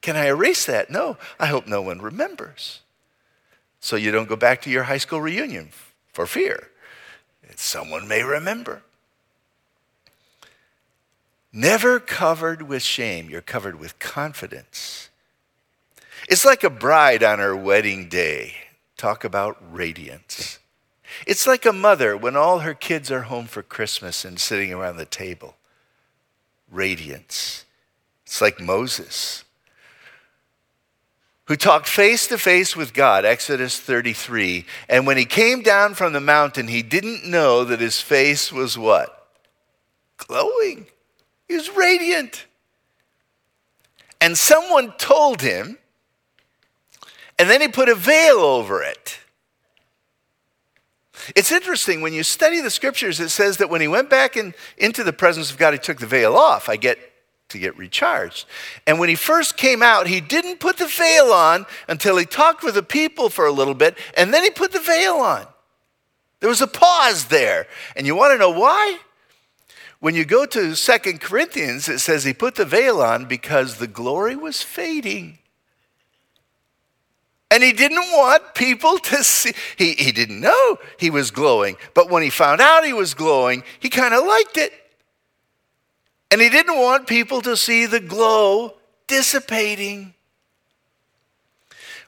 Can 0.00 0.16
I 0.16 0.28
erase 0.28 0.64
that? 0.64 0.88
No, 0.88 1.18
I 1.38 1.48
hope 1.48 1.66
no 1.66 1.82
one 1.82 2.00
remembers. 2.00 2.80
So 3.78 3.96
you 3.96 4.10
don't 4.10 4.26
go 4.26 4.36
back 4.36 4.62
to 4.62 4.70
your 4.70 4.84
high 4.84 4.96
school 4.96 5.20
reunion 5.20 5.68
for 6.14 6.24
fear. 6.24 6.70
that 7.46 7.58
Someone 7.58 8.08
may 8.08 8.22
remember. 8.22 8.80
Never 11.52 12.00
covered 12.00 12.62
with 12.62 12.82
shame, 12.82 13.28
you're 13.28 13.42
covered 13.42 13.78
with 13.78 13.98
confidence. 13.98 15.10
It's 16.26 16.46
like 16.46 16.64
a 16.64 16.70
bride 16.70 17.22
on 17.22 17.38
her 17.38 17.54
wedding 17.54 18.08
day. 18.08 18.69
Talk 19.00 19.24
about 19.24 19.56
radiance. 19.72 20.58
It's 21.26 21.46
like 21.46 21.64
a 21.64 21.72
mother 21.72 22.18
when 22.18 22.36
all 22.36 22.58
her 22.58 22.74
kids 22.74 23.10
are 23.10 23.22
home 23.22 23.46
for 23.46 23.62
Christmas 23.62 24.26
and 24.26 24.38
sitting 24.38 24.74
around 24.74 24.98
the 24.98 25.06
table. 25.06 25.56
Radiance. 26.70 27.64
It's 28.26 28.42
like 28.42 28.60
Moses, 28.60 29.44
who 31.46 31.56
talked 31.56 31.88
face 31.88 32.26
to 32.26 32.36
face 32.36 32.76
with 32.76 32.92
God, 32.92 33.24
Exodus 33.24 33.80
33. 33.80 34.66
And 34.86 35.06
when 35.06 35.16
he 35.16 35.24
came 35.24 35.62
down 35.62 35.94
from 35.94 36.12
the 36.12 36.20
mountain, 36.20 36.68
he 36.68 36.82
didn't 36.82 37.24
know 37.24 37.64
that 37.64 37.80
his 37.80 38.02
face 38.02 38.52
was 38.52 38.76
what? 38.76 39.28
Glowing. 40.18 40.88
He 41.48 41.54
was 41.54 41.74
radiant. 41.74 42.44
And 44.20 44.36
someone 44.36 44.92
told 44.98 45.40
him 45.40 45.78
and 47.40 47.48
then 47.48 47.62
he 47.62 47.68
put 47.68 47.88
a 47.88 47.94
veil 47.94 48.40
over 48.40 48.82
it. 48.82 49.18
It's 51.34 51.50
interesting 51.50 52.02
when 52.02 52.12
you 52.12 52.22
study 52.22 52.60
the 52.60 52.68
scriptures, 52.68 53.18
it 53.18 53.30
says 53.30 53.56
that 53.56 53.70
when 53.70 53.80
he 53.80 53.88
went 53.88 54.10
back 54.10 54.36
in, 54.36 54.52
into 54.76 55.02
the 55.02 55.14
presence 55.14 55.50
of 55.50 55.56
God, 55.56 55.72
he 55.72 55.78
took 55.78 56.00
the 56.00 56.06
veil 56.06 56.36
off. 56.36 56.68
I 56.68 56.76
get 56.76 56.98
to 57.48 57.58
get 57.58 57.78
recharged. 57.78 58.44
And 58.86 58.98
when 58.98 59.08
he 59.08 59.14
first 59.14 59.56
came 59.56 59.82
out, 59.82 60.06
he 60.06 60.20
didn't 60.20 60.60
put 60.60 60.76
the 60.76 60.86
veil 60.86 61.32
on 61.32 61.64
until 61.88 62.18
he 62.18 62.26
talked 62.26 62.62
with 62.62 62.74
the 62.74 62.82
people 62.82 63.30
for 63.30 63.46
a 63.46 63.52
little 63.52 63.74
bit, 63.74 63.96
and 64.18 64.34
then 64.34 64.44
he 64.44 64.50
put 64.50 64.72
the 64.72 64.78
veil 64.78 65.14
on. 65.14 65.46
There 66.40 66.50
was 66.50 66.60
a 66.60 66.66
pause 66.66 67.26
there. 67.26 67.66
And 67.96 68.06
you 68.06 68.14
want 68.14 68.34
to 68.34 68.38
know 68.38 68.50
why? 68.50 68.98
When 70.00 70.14
you 70.14 70.26
go 70.26 70.44
to 70.44 70.74
Second 70.74 71.22
Corinthians, 71.22 71.88
it 71.88 72.00
says 72.00 72.24
he 72.24 72.34
put 72.34 72.56
the 72.56 72.66
veil 72.66 73.00
on 73.00 73.24
because 73.24 73.78
the 73.78 73.86
glory 73.86 74.36
was 74.36 74.62
fading. 74.62 75.38
And 77.50 77.62
he 77.62 77.72
didn't 77.72 78.12
want 78.12 78.54
people 78.54 78.98
to 78.98 79.24
see. 79.24 79.52
He, 79.76 79.92
he 79.94 80.12
didn't 80.12 80.40
know 80.40 80.78
he 80.98 81.10
was 81.10 81.30
glowing. 81.30 81.76
But 81.94 82.08
when 82.08 82.22
he 82.22 82.30
found 82.30 82.60
out 82.60 82.84
he 82.84 82.92
was 82.92 83.14
glowing, 83.14 83.64
he 83.80 83.88
kind 83.88 84.14
of 84.14 84.24
liked 84.24 84.56
it. 84.56 84.72
And 86.30 86.40
he 86.40 86.48
didn't 86.48 86.76
want 86.76 87.08
people 87.08 87.40
to 87.42 87.56
see 87.56 87.86
the 87.86 87.98
glow 87.98 88.74
dissipating. 89.08 90.14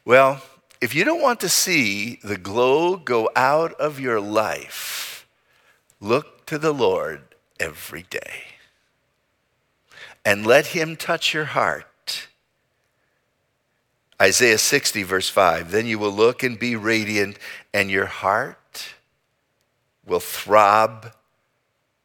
Well, 0.04 0.40
if 0.80 0.94
you 0.94 1.04
don't 1.04 1.20
want 1.20 1.40
to 1.40 1.48
see 1.48 2.20
the 2.22 2.38
glow 2.38 2.96
go 2.96 3.28
out 3.34 3.72
of 3.74 3.98
your 3.98 4.20
life, 4.20 5.26
look 6.00 6.46
to 6.46 6.58
the 6.58 6.72
Lord 6.72 7.22
every 7.58 8.04
day 8.04 8.44
and 10.24 10.46
let 10.46 10.66
him 10.66 10.96
touch 10.96 11.34
your 11.34 11.46
heart 11.46 11.86
Isaiah 14.22 14.58
60, 14.58 15.02
verse 15.02 15.28
5 15.28 15.72
Then 15.72 15.86
you 15.86 15.98
will 15.98 16.12
look 16.12 16.44
and 16.44 16.56
be 16.56 16.76
radiant, 16.76 17.38
and 17.74 17.90
your 17.90 18.06
heart 18.06 18.94
will 20.06 20.20
throb 20.20 21.12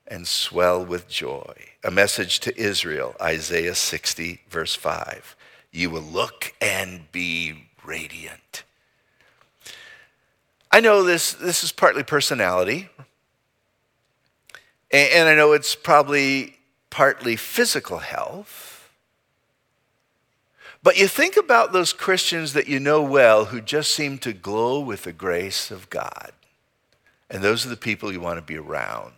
and 0.07 0.27
swell 0.27 0.83
with 0.83 1.07
joy. 1.07 1.53
A 1.83 1.91
message 1.91 2.39
to 2.39 2.59
Israel, 2.59 3.15
Isaiah 3.21 3.75
60, 3.75 4.41
verse 4.49 4.73
5. 4.73 5.35
You 5.71 5.91
will 5.91 6.01
look 6.01 6.55
and 6.59 7.11
be 7.11 7.67
radiant. 7.85 8.63
I 10.71 10.79
know 10.79 11.03
this, 11.03 11.33
this 11.33 11.63
is 11.63 11.71
partly 11.71 12.01
personality, 12.01 12.89
and 14.89 15.29
I 15.29 15.35
know 15.35 15.51
it's 15.51 15.75
probably 15.75 16.57
partly 16.89 17.35
physical 17.35 17.99
health. 17.99 18.76
But 20.87 20.97
you 20.97 21.09
think 21.09 21.35
about 21.35 21.73
those 21.73 21.91
Christians 21.91 22.53
that 22.53 22.69
you 22.69 22.79
know 22.79 23.01
well 23.01 23.43
who 23.43 23.59
just 23.59 23.91
seem 23.91 24.17
to 24.19 24.31
glow 24.31 24.79
with 24.79 25.03
the 25.03 25.11
grace 25.11 25.69
of 25.69 25.89
God. 25.89 26.31
And 27.29 27.43
those 27.43 27.65
are 27.65 27.69
the 27.69 27.75
people 27.75 28.09
you 28.09 28.21
want 28.21 28.37
to 28.37 28.41
be 28.41 28.57
around. 28.57 29.11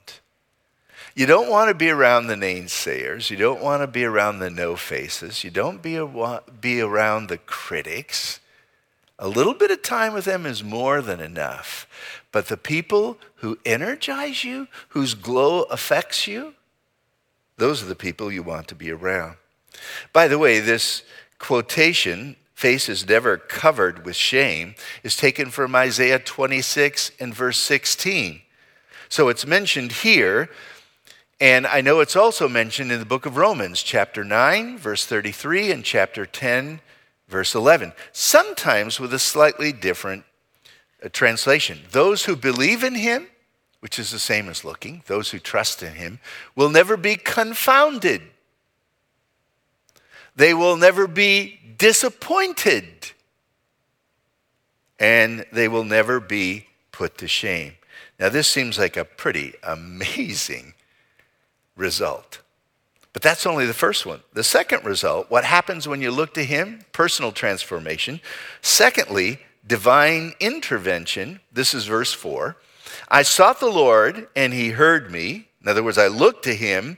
You 1.13 1.27
don't 1.27 1.47
want 1.47 1.69
to 1.69 1.75
be 1.75 1.91
around 1.91 2.25
the 2.25 2.33
naysayers. 2.33 3.29
You 3.29 3.37
don't 3.37 3.61
want 3.61 3.83
to 3.83 3.87
be 3.87 4.03
around 4.03 4.39
the 4.39 4.49
no 4.49 4.75
faces. 4.75 5.43
You 5.43 5.51
don't 5.51 5.79
be, 5.79 5.95
a, 5.95 6.41
be 6.59 6.81
around 6.81 7.29
the 7.29 7.37
critics. 7.37 8.39
A 9.19 9.27
little 9.27 9.53
bit 9.53 9.69
of 9.69 9.83
time 9.83 10.13
with 10.13 10.25
them 10.25 10.47
is 10.47 10.63
more 10.63 11.03
than 11.03 11.19
enough. 11.19 11.85
But 12.31 12.47
the 12.47 12.57
people 12.57 13.19
who 13.35 13.59
energize 13.63 14.43
you, 14.43 14.69
whose 14.87 15.13
glow 15.13 15.65
affects 15.65 16.25
you, 16.25 16.55
those 17.57 17.83
are 17.83 17.87
the 17.87 17.93
people 17.93 18.31
you 18.31 18.41
want 18.41 18.67
to 18.69 18.75
be 18.75 18.89
around. 18.89 19.35
By 20.13 20.27
the 20.27 20.39
way, 20.39 20.59
this 20.59 21.03
quotation, 21.39 22.35
faces 22.53 23.07
never 23.07 23.37
covered 23.37 24.05
with 24.05 24.15
shame, 24.15 24.75
is 25.01 25.15
taken 25.15 25.49
from 25.49 25.75
Isaiah 25.75 26.19
26 26.19 27.11
and 27.19 27.33
verse 27.33 27.57
16. 27.57 28.41
So 29.07 29.29
it's 29.29 29.47
mentioned 29.47 29.91
here, 29.91 30.49
and 31.41 31.65
I 31.65 31.81
know 31.81 32.01
it's 32.01 32.17
also 32.17 32.47
mentioned 32.47 32.91
in 32.91 32.99
the 32.99 33.05
book 33.05 33.25
of 33.25 33.37
Romans, 33.37 33.81
chapter 33.81 34.23
9, 34.23 34.77
verse 34.77 35.05
33, 35.05 35.71
and 35.71 35.83
chapter 35.83 36.25
10, 36.25 36.81
verse 37.29 37.55
11, 37.55 37.93
sometimes 38.11 38.99
with 38.99 39.13
a 39.13 39.19
slightly 39.19 39.71
different 39.71 40.25
uh, 41.03 41.09
translation. 41.09 41.79
Those 41.91 42.25
who 42.25 42.35
believe 42.35 42.83
in 42.83 42.95
him, 42.95 43.27
which 43.79 43.97
is 43.97 44.11
the 44.11 44.19
same 44.19 44.49
as 44.49 44.65
looking, 44.65 45.03
those 45.07 45.31
who 45.31 45.39
trust 45.39 45.81
in 45.81 45.93
him, 45.93 46.19
will 46.55 46.69
never 46.69 46.97
be 46.97 47.15
confounded. 47.15 48.21
They 50.39 50.53
will 50.53 50.77
never 50.77 51.05
be 51.05 51.59
disappointed. 51.77 53.11
And 54.97 55.45
they 55.51 55.67
will 55.67 55.83
never 55.83 56.21
be 56.21 56.67
put 56.93 57.17
to 57.17 57.27
shame. 57.27 57.73
Now, 58.17 58.29
this 58.29 58.47
seems 58.47 58.79
like 58.79 58.95
a 58.95 59.03
pretty 59.03 59.55
amazing 59.61 60.75
result. 61.75 62.39
But 63.11 63.21
that's 63.21 63.45
only 63.45 63.65
the 63.65 63.73
first 63.73 64.05
one. 64.05 64.21
The 64.31 64.45
second 64.45 64.85
result, 64.85 65.29
what 65.29 65.43
happens 65.43 65.89
when 65.89 65.99
you 65.99 66.09
look 66.09 66.33
to 66.35 66.45
Him? 66.45 66.85
Personal 66.93 67.33
transformation. 67.33 68.21
Secondly, 68.61 69.41
divine 69.67 70.35
intervention. 70.39 71.41
This 71.51 71.73
is 71.73 71.85
verse 71.85 72.13
4. 72.13 72.55
I 73.09 73.23
sought 73.23 73.59
the 73.59 73.67
Lord, 73.67 74.29
and 74.37 74.53
He 74.53 74.69
heard 74.69 75.11
me. 75.11 75.49
In 75.61 75.67
other 75.67 75.83
words, 75.83 75.97
I 75.97 76.07
looked 76.07 76.45
to 76.45 76.55
Him. 76.55 76.97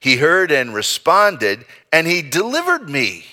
He 0.00 0.16
heard 0.16 0.50
and 0.50 0.74
responded, 0.74 1.64
and 1.92 2.06
He 2.06 2.22
delivered 2.22 2.88
me. 2.88 3.24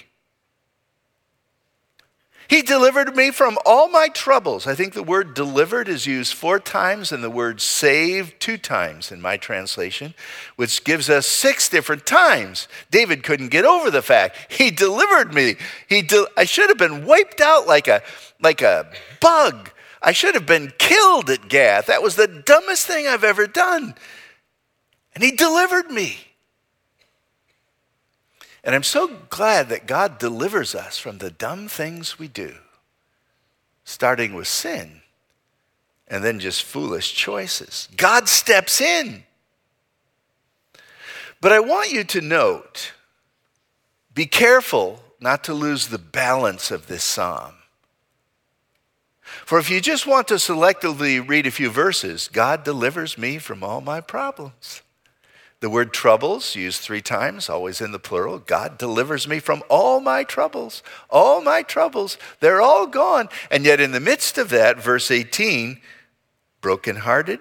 He 2.47 2.61
delivered 2.61 3.13
me 3.15 3.31
from 3.31 3.57
all 3.65 3.89
my 3.89 4.07
troubles. 4.07 4.67
I 4.67 4.75
think 4.75 4.93
the 4.93 5.03
word 5.03 5.33
delivered 5.33 5.89
is 5.89 6.05
used 6.05 6.33
four 6.33 6.59
times 6.59 7.11
and 7.11 7.21
the 7.21 7.29
word 7.29 7.59
saved 7.59 8.39
two 8.39 8.57
times 8.57 9.11
in 9.11 9.21
my 9.21 9.35
translation, 9.35 10.13
which 10.55 10.85
gives 10.85 11.09
us 11.09 11.27
six 11.27 11.67
different 11.67 12.05
times. 12.05 12.69
David 12.89 13.23
couldn't 13.23 13.49
get 13.49 13.65
over 13.65 13.91
the 13.91 14.01
fact 14.01 14.37
he 14.49 14.71
delivered 14.71 15.33
me. 15.33 15.57
He 15.89 16.01
de- 16.01 16.27
I 16.37 16.45
should 16.45 16.69
have 16.69 16.77
been 16.77 17.05
wiped 17.05 17.41
out 17.41 17.67
like 17.67 17.89
a, 17.89 18.01
like 18.41 18.61
a 18.61 18.89
bug. 19.19 19.71
I 20.01 20.13
should 20.13 20.35
have 20.35 20.45
been 20.45 20.71
killed 20.77 21.29
at 21.29 21.49
Gath. 21.49 21.87
That 21.87 22.03
was 22.03 22.15
the 22.15 22.27
dumbest 22.27 22.87
thing 22.87 23.07
I've 23.07 23.25
ever 23.25 23.45
done. 23.45 23.93
And 25.13 25.23
he 25.23 25.31
delivered 25.31 25.91
me. 25.91 26.26
And 28.67 28.75
I'm 28.75 28.83
so 28.83 29.07
glad 29.29 29.69
that 29.69 29.87
God 29.87 30.19
delivers 30.19 30.75
us 30.75 30.97
from 30.99 31.19
the 31.19 31.31
dumb 31.31 31.69
things 31.69 32.19
we 32.19 32.27
do, 32.27 32.53
starting 33.85 34.33
with 34.33 34.49
sin 34.49 35.03
and 36.09 36.21
then 36.21 36.41
just 36.41 36.63
foolish 36.63 37.13
choices. 37.13 37.87
God 37.95 38.27
steps 38.27 38.81
in. 38.81 39.23
But 41.39 41.53
I 41.53 41.61
want 41.61 41.93
you 41.93 42.03
to 42.03 42.19
note 42.19 42.91
be 44.13 44.25
careful 44.25 45.01
not 45.21 45.45
to 45.45 45.53
lose 45.53 45.87
the 45.87 45.97
balance 45.97 46.69
of 46.69 46.87
this 46.87 47.05
psalm. 47.05 47.53
For 49.21 49.59
if 49.59 49.69
you 49.69 49.79
just 49.79 50.05
want 50.05 50.27
to 50.27 50.33
selectively 50.33 51.25
read 51.25 51.47
a 51.47 51.51
few 51.51 51.69
verses, 51.69 52.27
God 52.27 52.65
delivers 52.65 53.17
me 53.17 53.37
from 53.37 53.63
all 53.63 53.79
my 53.79 54.01
problems. 54.01 54.81
The 55.59 55.69
word 55.71 55.91
troubles, 55.91 56.55
used 56.55 56.81
three 56.81 57.01
times, 57.01 57.49
always 57.49 57.81
in 57.81 57.91
the 57.91 57.97
plural. 57.99 58.37
God 58.37 58.77
delivers 58.77 59.27
me 59.27 59.39
from 59.39 59.63
all 59.69 59.99
my 59.99 60.23
troubles. 60.23 60.83
All 61.09 61.41
my 61.41 61.63
troubles. 61.63 62.17
They're 62.39 62.61
all 62.61 62.85
gone. 62.85 63.27
And 63.49 63.65
yet, 63.65 63.81
in 63.81 63.91
the 63.91 63.99
midst 63.99 64.37
of 64.37 64.49
that, 64.49 64.79
verse 64.79 65.09
18, 65.09 65.81
brokenhearted. 66.61 67.39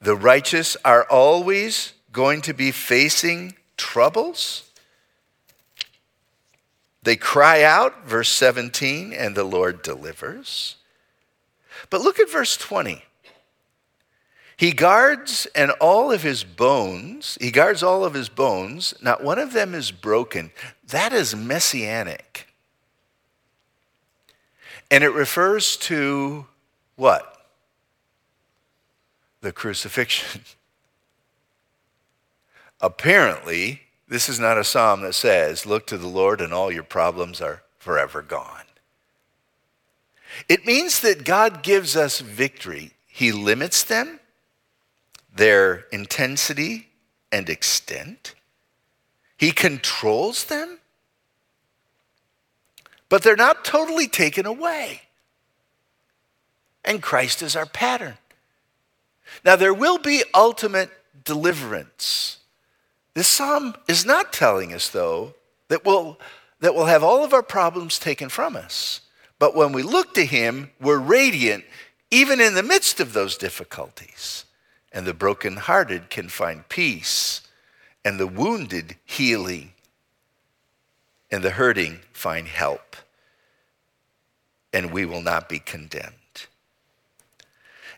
The 0.00 0.16
righteous 0.16 0.76
are 0.84 1.04
always 1.04 1.92
going 2.12 2.42
to 2.42 2.54
be 2.54 2.72
facing 2.72 3.54
troubles. 3.76 4.68
They 7.04 7.16
cry 7.16 7.62
out, 7.62 8.04
verse 8.04 8.28
17, 8.30 9.12
and 9.12 9.36
the 9.36 9.44
Lord 9.44 9.82
delivers. 9.82 10.76
But 11.88 12.00
look 12.00 12.18
at 12.18 12.30
verse 12.30 12.56
20. 12.56 13.04
He 14.58 14.72
guards 14.72 15.46
and 15.54 15.70
all 15.80 16.10
of 16.10 16.22
his 16.22 16.42
bones, 16.42 17.38
he 17.40 17.52
guards 17.52 17.80
all 17.80 18.04
of 18.04 18.12
his 18.12 18.28
bones, 18.28 18.92
not 19.00 19.22
one 19.22 19.38
of 19.38 19.52
them 19.52 19.72
is 19.72 19.92
broken. 19.92 20.50
That 20.88 21.12
is 21.12 21.34
messianic. 21.34 22.48
And 24.90 25.04
it 25.04 25.10
refers 25.10 25.76
to 25.76 26.46
what? 26.96 27.46
The 29.42 29.52
crucifixion. 29.52 30.42
Apparently, 32.80 33.82
this 34.08 34.28
is 34.28 34.40
not 34.40 34.58
a 34.58 34.64
psalm 34.64 35.02
that 35.02 35.14
says, 35.14 35.66
Look 35.66 35.86
to 35.86 35.98
the 35.98 36.08
Lord 36.08 36.40
and 36.40 36.52
all 36.52 36.72
your 36.72 36.82
problems 36.82 37.40
are 37.40 37.62
forever 37.78 38.22
gone. 38.22 38.64
It 40.48 40.66
means 40.66 40.98
that 41.00 41.24
God 41.24 41.62
gives 41.62 41.96
us 41.96 42.18
victory. 42.18 42.92
He 43.06 43.30
limits 43.30 43.84
them, 43.84 44.17
their 45.38 45.86
intensity 45.92 46.88
and 47.32 47.48
extent. 47.48 48.34
He 49.36 49.52
controls 49.52 50.44
them, 50.44 50.80
but 53.08 53.22
they're 53.22 53.36
not 53.36 53.64
totally 53.64 54.08
taken 54.08 54.46
away. 54.46 55.02
And 56.84 57.00
Christ 57.00 57.40
is 57.40 57.54
our 57.54 57.66
pattern. 57.66 58.18
Now, 59.44 59.54
there 59.54 59.74
will 59.74 59.98
be 59.98 60.24
ultimate 60.34 60.90
deliverance. 61.24 62.38
This 63.14 63.28
psalm 63.28 63.76
is 63.86 64.04
not 64.04 64.32
telling 64.32 64.72
us, 64.72 64.88
though, 64.88 65.34
that 65.68 65.84
we'll, 65.84 66.18
that 66.60 66.74
we'll 66.74 66.86
have 66.86 67.04
all 67.04 67.24
of 67.24 67.32
our 67.32 67.42
problems 67.42 67.98
taken 67.98 68.28
from 68.28 68.56
us. 68.56 69.02
But 69.38 69.54
when 69.54 69.72
we 69.72 69.82
look 69.82 70.14
to 70.14 70.26
Him, 70.26 70.70
we're 70.80 70.98
radiant 70.98 71.64
even 72.10 72.40
in 72.40 72.54
the 72.54 72.62
midst 72.62 72.98
of 72.98 73.12
those 73.12 73.36
difficulties 73.36 74.44
and 74.92 75.06
the 75.06 75.14
brokenhearted 75.14 76.10
can 76.10 76.28
find 76.28 76.68
peace, 76.68 77.42
and 78.04 78.18
the 78.18 78.26
wounded 78.26 78.96
healing, 79.04 79.72
and 81.30 81.42
the 81.42 81.50
hurting 81.50 82.00
find 82.12 82.48
help, 82.48 82.96
and 84.72 84.92
we 84.92 85.04
will 85.04 85.22
not 85.22 85.48
be 85.48 85.58
condemned. 85.58 86.14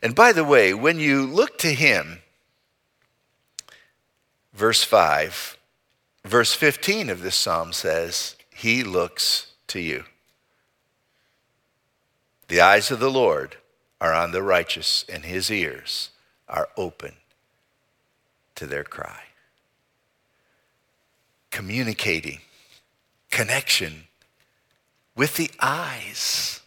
And 0.03 0.15
by 0.15 0.33
the 0.33 0.45
way, 0.45 0.73
when 0.75 0.99
you 0.99 1.27
look 1.27 1.59
to 1.59 1.73
him, 1.73 2.21
verse 4.53 4.83
5, 4.83 5.59
verse 6.25 6.55
15 6.55 7.11
of 7.11 7.23
this 7.23 7.37
psalm 7.37 7.73
says, 7.73 8.35
He 8.55 8.83
looks 8.83 9.53
to 9.69 9.79
you. 9.79 10.05
The 12.49 12.61
eyes 12.61 12.91
of 12.91 12.99
the 12.99 13.11
Lord 13.11 13.59
are 14.01 14.15
on 14.15 14.33
the 14.33 14.43
righteous, 14.43 15.05
and 15.09 15.25
his 15.25 15.51
ears 15.51 16.11
are 16.51 16.69
open 16.77 17.15
to 18.57 18.67
their 18.67 18.85
cry. 18.85 19.23
Communicating, 21.51 22.41
connection 23.31 24.05
with 25.17 25.37
the 25.37 25.51
eyes, 25.61 26.61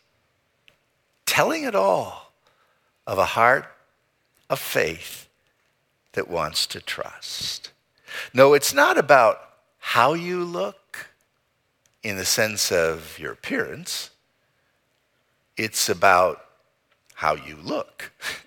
telling 1.25 1.63
it 1.63 1.75
all 1.75 2.33
of 3.05 3.17
a 3.17 3.25
heart 3.25 3.65
of 4.49 4.59
faith 4.59 5.27
that 6.13 6.29
wants 6.29 6.65
to 6.67 6.79
trust. 6.79 7.71
No, 8.33 8.53
it's 8.53 8.73
not 8.73 8.97
about 8.97 9.39
how 9.79 10.13
you 10.13 10.43
look 10.43 11.09
in 12.03 12.17
the 12.17 12.25
sense 12.25 12.71
of 12.71 13.17
your 13.17 13.31
appearance, 13.31 14.09
it's 15.55 15.87
about 15.87 16.45
how 17.15 17.35
you 17.35 17.55
look. 17.55 18.11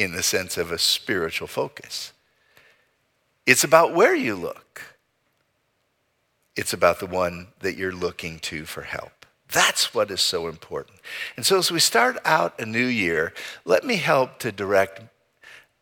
in 0.00 0.12
the 0.12 0.22
sense 0.22 0.56
of 0.56 0.72
a 0.72 0.78
spiritual 0.78 1.48
focus. 1.48 2.12
It's 3.46 3.64
about 3.64 3.94
where 3.94 4.14
you 4.14 4.34
look, 4.34 4.82
it's 6.56 6.72
about 6.72 7.00
the 7.00 7.06
one 7.06 7.48
that 7.60 7.76
you're 7.76 7.92
looking 7.92 8.38
to 8.40 8.64
for 8.64 8.82
help. 8.82 9.26
That's 9.52 9.94
what 9.94 10.10
is 10.10 10.20
so 10.20 10.46
important. 10.46 10.98
And 11.36 11.44
so 11.44 11.58
as 11.58 11.72
we 11.72 11.80
start 11.80 12.18
out 12.24 12.60
a 12.60 12.66
new 12.66 12.84
year, 12.84 13.32
let 13.64 13.84
me 13.84 13.96
help 13.96 14.38
to 14.40 14.52
direct 14.52 15.02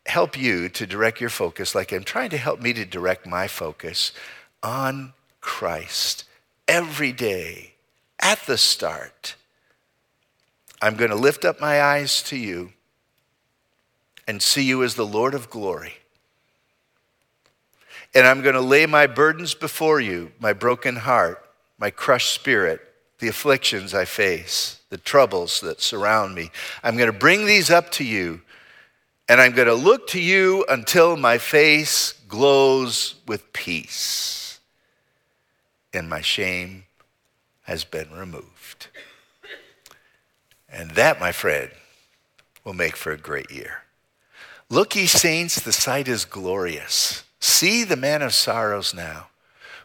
help 0.07 0.39
you 0.39 0.71
to 0.71 0.87
direct 0.87 1.21
your 1.21 1.29
focus 1.29 1.75
like 1.75 1.93
I'm 1.93 2.03
trying 2.03 2.31
to 2.31 2.39
help 2.39 2.63
me 2.63 2.73
to 2.73 2.87
direct 2.87 3.27
my 3.27 3.47
focus 3.47 4.13
on 4.63 5.13
Christ 5.43 6.25
every 6.67 7.13
day 7.13 7.75
at 8.19 8.41
the 8.47 8.57
start. 8.57 9.35
I'm 10.81 10.97
going 10.97 11.11
to 11.11 11.17
lift 11.17 11.45
up 11.45 11.61
my 11.61 11.83
eyes 11.83 12.23
to 12.25 12.37
you 12.37 12.73
and 14.29 14.41
see 14.41 14.63
you 14.63 14.85
as 14.85 14.95
the 14.95 15.07
Lord 15.07 15.35
of 15.35 15.51
glory. 15.51 15.95
And 18.15 18.27
I'm 18.27 18.43
going 18.43 18.55
to 18.55 18.61
lay 18.61 18.87
my 18.87 19.07
burdens 19.07 19.55
before 19.55 20.01
you, 20.01 20.31
my 20.39 20.53
broken 20.53 20.97
heart, 20.97 21.45
my 21.79 21.91
crushed 21.91 22.33
spirit, 22.33 22.81
the 23.19 23.29
afflictions 23.29 23.95
I 23.95 24.05
face, 24.05 24.81
the 24.91 24.99
troubles 24.99 25.61
that 25.63 25.81
surround 25.81 26.35
me. 26.35 26.51
I'm 26.85 26.97
going 26.97 27.13
to 27.13 27.19
bring 27.19 27.47
these 27.47 27.71
up 27.71 27.91
to 27.93 28.05
you, 28.05 28.43
and 29.29 29.41
I'm 29.41 29.53
going 29.53 29.69
to 29.69 29.75
look 29.75 30.07
to 30.09 30.21
you 30.21 30.65
until 30.69 31.17
my 31.17 31.39
face 31.39 32.13
glows 32.29 33.17
with 33.27 33.53
peace 33.53 34.61
and 35.93 36.09
my 36.09 36.21
shame 36.21 36.85
has 37.63 37.85
been 37.85 38.11
removed. 38.11 38.89
And 40.71 40.91
that, 40.93 41.19
my 41.19 41.33
friend, 41.33 41.71
will 42.65 42.75
make 42.75 42.97
for 42.97 43.13
a 43.13 43.19
great 43.19 43.51
year. 43.51 43.83
Look, 44.71 44.97
ye 44.97 45.07
saints, 45.07 45.61
the 45.61 45.73
sight 45.73 46.09
is 46.09 46.25
glorious. 46.25 47.25
See 47.41 47.85
the 47.85 47.97
man 47.97 48.21
of 48.23 48.35
sorrows 48.35 48.93
now. 48.93 49.29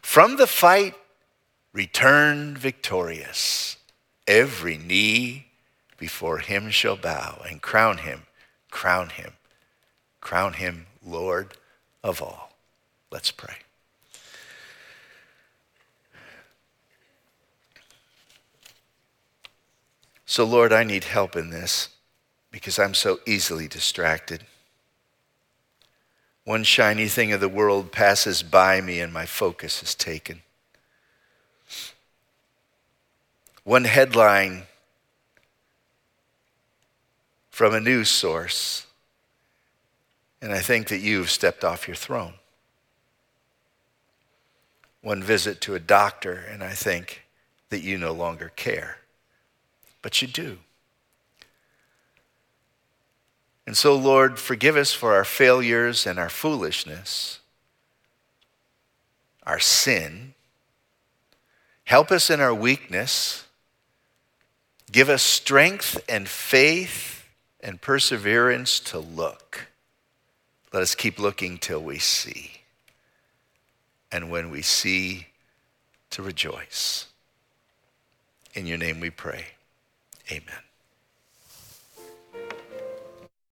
From 0.01 0.35
the 0.35 0.47
fight 0.47 0.95
return 1.71 2.57
victorious. 2.57 3.77
Every 4.27 4.77
knee 4.77 5.47
before 5.97 6.39
him 6.39 6.69
shall 6.69 6.97
bow 6.97 7.41
and 7.49 7.61
crown 7.61 7.99
him, 7.99 8.23
crown 8.71 9.09
him, 9.09 9.33
crown 10.21 10.53
him 10.53 10.85
Lord 11.05 11.55
of 12.03 12.21
all. 12.21 12.51
Let's 13.11 13.31
pray. 13.31 13.55
So, 20.25 20.45
Lord, 20.45 20.73
I 20.73 20.83
need 20.83 21.03
help 21.03 21.35
in 21.35 21.51
this 21.51 21.89
because 22.49 22.79
I'm 22.79 22.93
so 22.93 23.19
easily 23.25 23.67
distracted. 23.67 24.45
One 26.45 26.63
shiny 26.63 27.07
thing 27.07 27.31
of 27.31 27.39
the 27.39 27.49
world 27.49 27.91
passes 27.91 28.43
by 28.43 28.81
me 28.81 28.99
and 28.99 29.13
my 29.13 29.25
focus 29.25 29.81
is 29.81 29.95
taken. 29.95 30.41
One 33.63 33.85
headline 33.85 34.63
from 37.49 37.73
a 37.73 37.79
news 37.79 38.09
source, 38.09 38.87
and 40.41 40.51
I 40.51 40.59
think 40.59 40.89
that 40.89 40.99
you've 40.99 41.29
stepped 41.29 41.63
off 41.63 41.87
your 41.87 41.95
throne. 41.95 42.33
One 45.01 45.23
visit 45.23 45.61
to 45.61 45.75
a 45.75 45.79
doctor, 45.79 46.33
and 46.33 46.63
I 46.63 46.71
think 46.71 47.23
that 47.69 47.81
you 47.83 47.97
no 47.97 48.11
longer 48.11 48.51
care 48.55 48.97
but 50.03 50.21
you 50.21 50.27
do. 50.27 50.59
And 53.65 53.77
so, 53.77 53.95
Lord, 53.95 54.39
forgive 54.39 54.75
us 54.75 54.91
for 54.91 55.13
our 55.13 55.23
failures 55.23 56.05
and 56.05 56.19
our 56.19 56.29
foolishness, 56.29 57.39
our 59.45 59.59
sin. 59.59 60.33
Help 61.85 62.11
us 62.11 62.29
in 62.29 62.39
our 62.39 62.53
weakness. 62.53 63.45
Give 64.91 65.09
us 65.09 65.23
strength 65.23 66.01
and 66.09 66.27
faith 66.27 67.25
and 67.61 67.79
perseverance 67.79 68.79
to 68.81 68.99
look. 68.99 69.67
Let 70.73 70.83
us 70.83 70.95
keep 70.95 71.17
looking 71.17 71.57
till 71.57 71.81
we 71.81 71.99
see. 71.99 72.51
And 74.11 74.29
when 74.29 74.51
we 74.51 74.61
see, 74.61 75.27
to 76.13 76.21
rejoice. 76.21 77.07
In 78.53 78.67
your 78.67 78.77
name 78.77 78.99
we 78.99 79.09
pray. 79.09 79.45
Amen. 80.31 80.62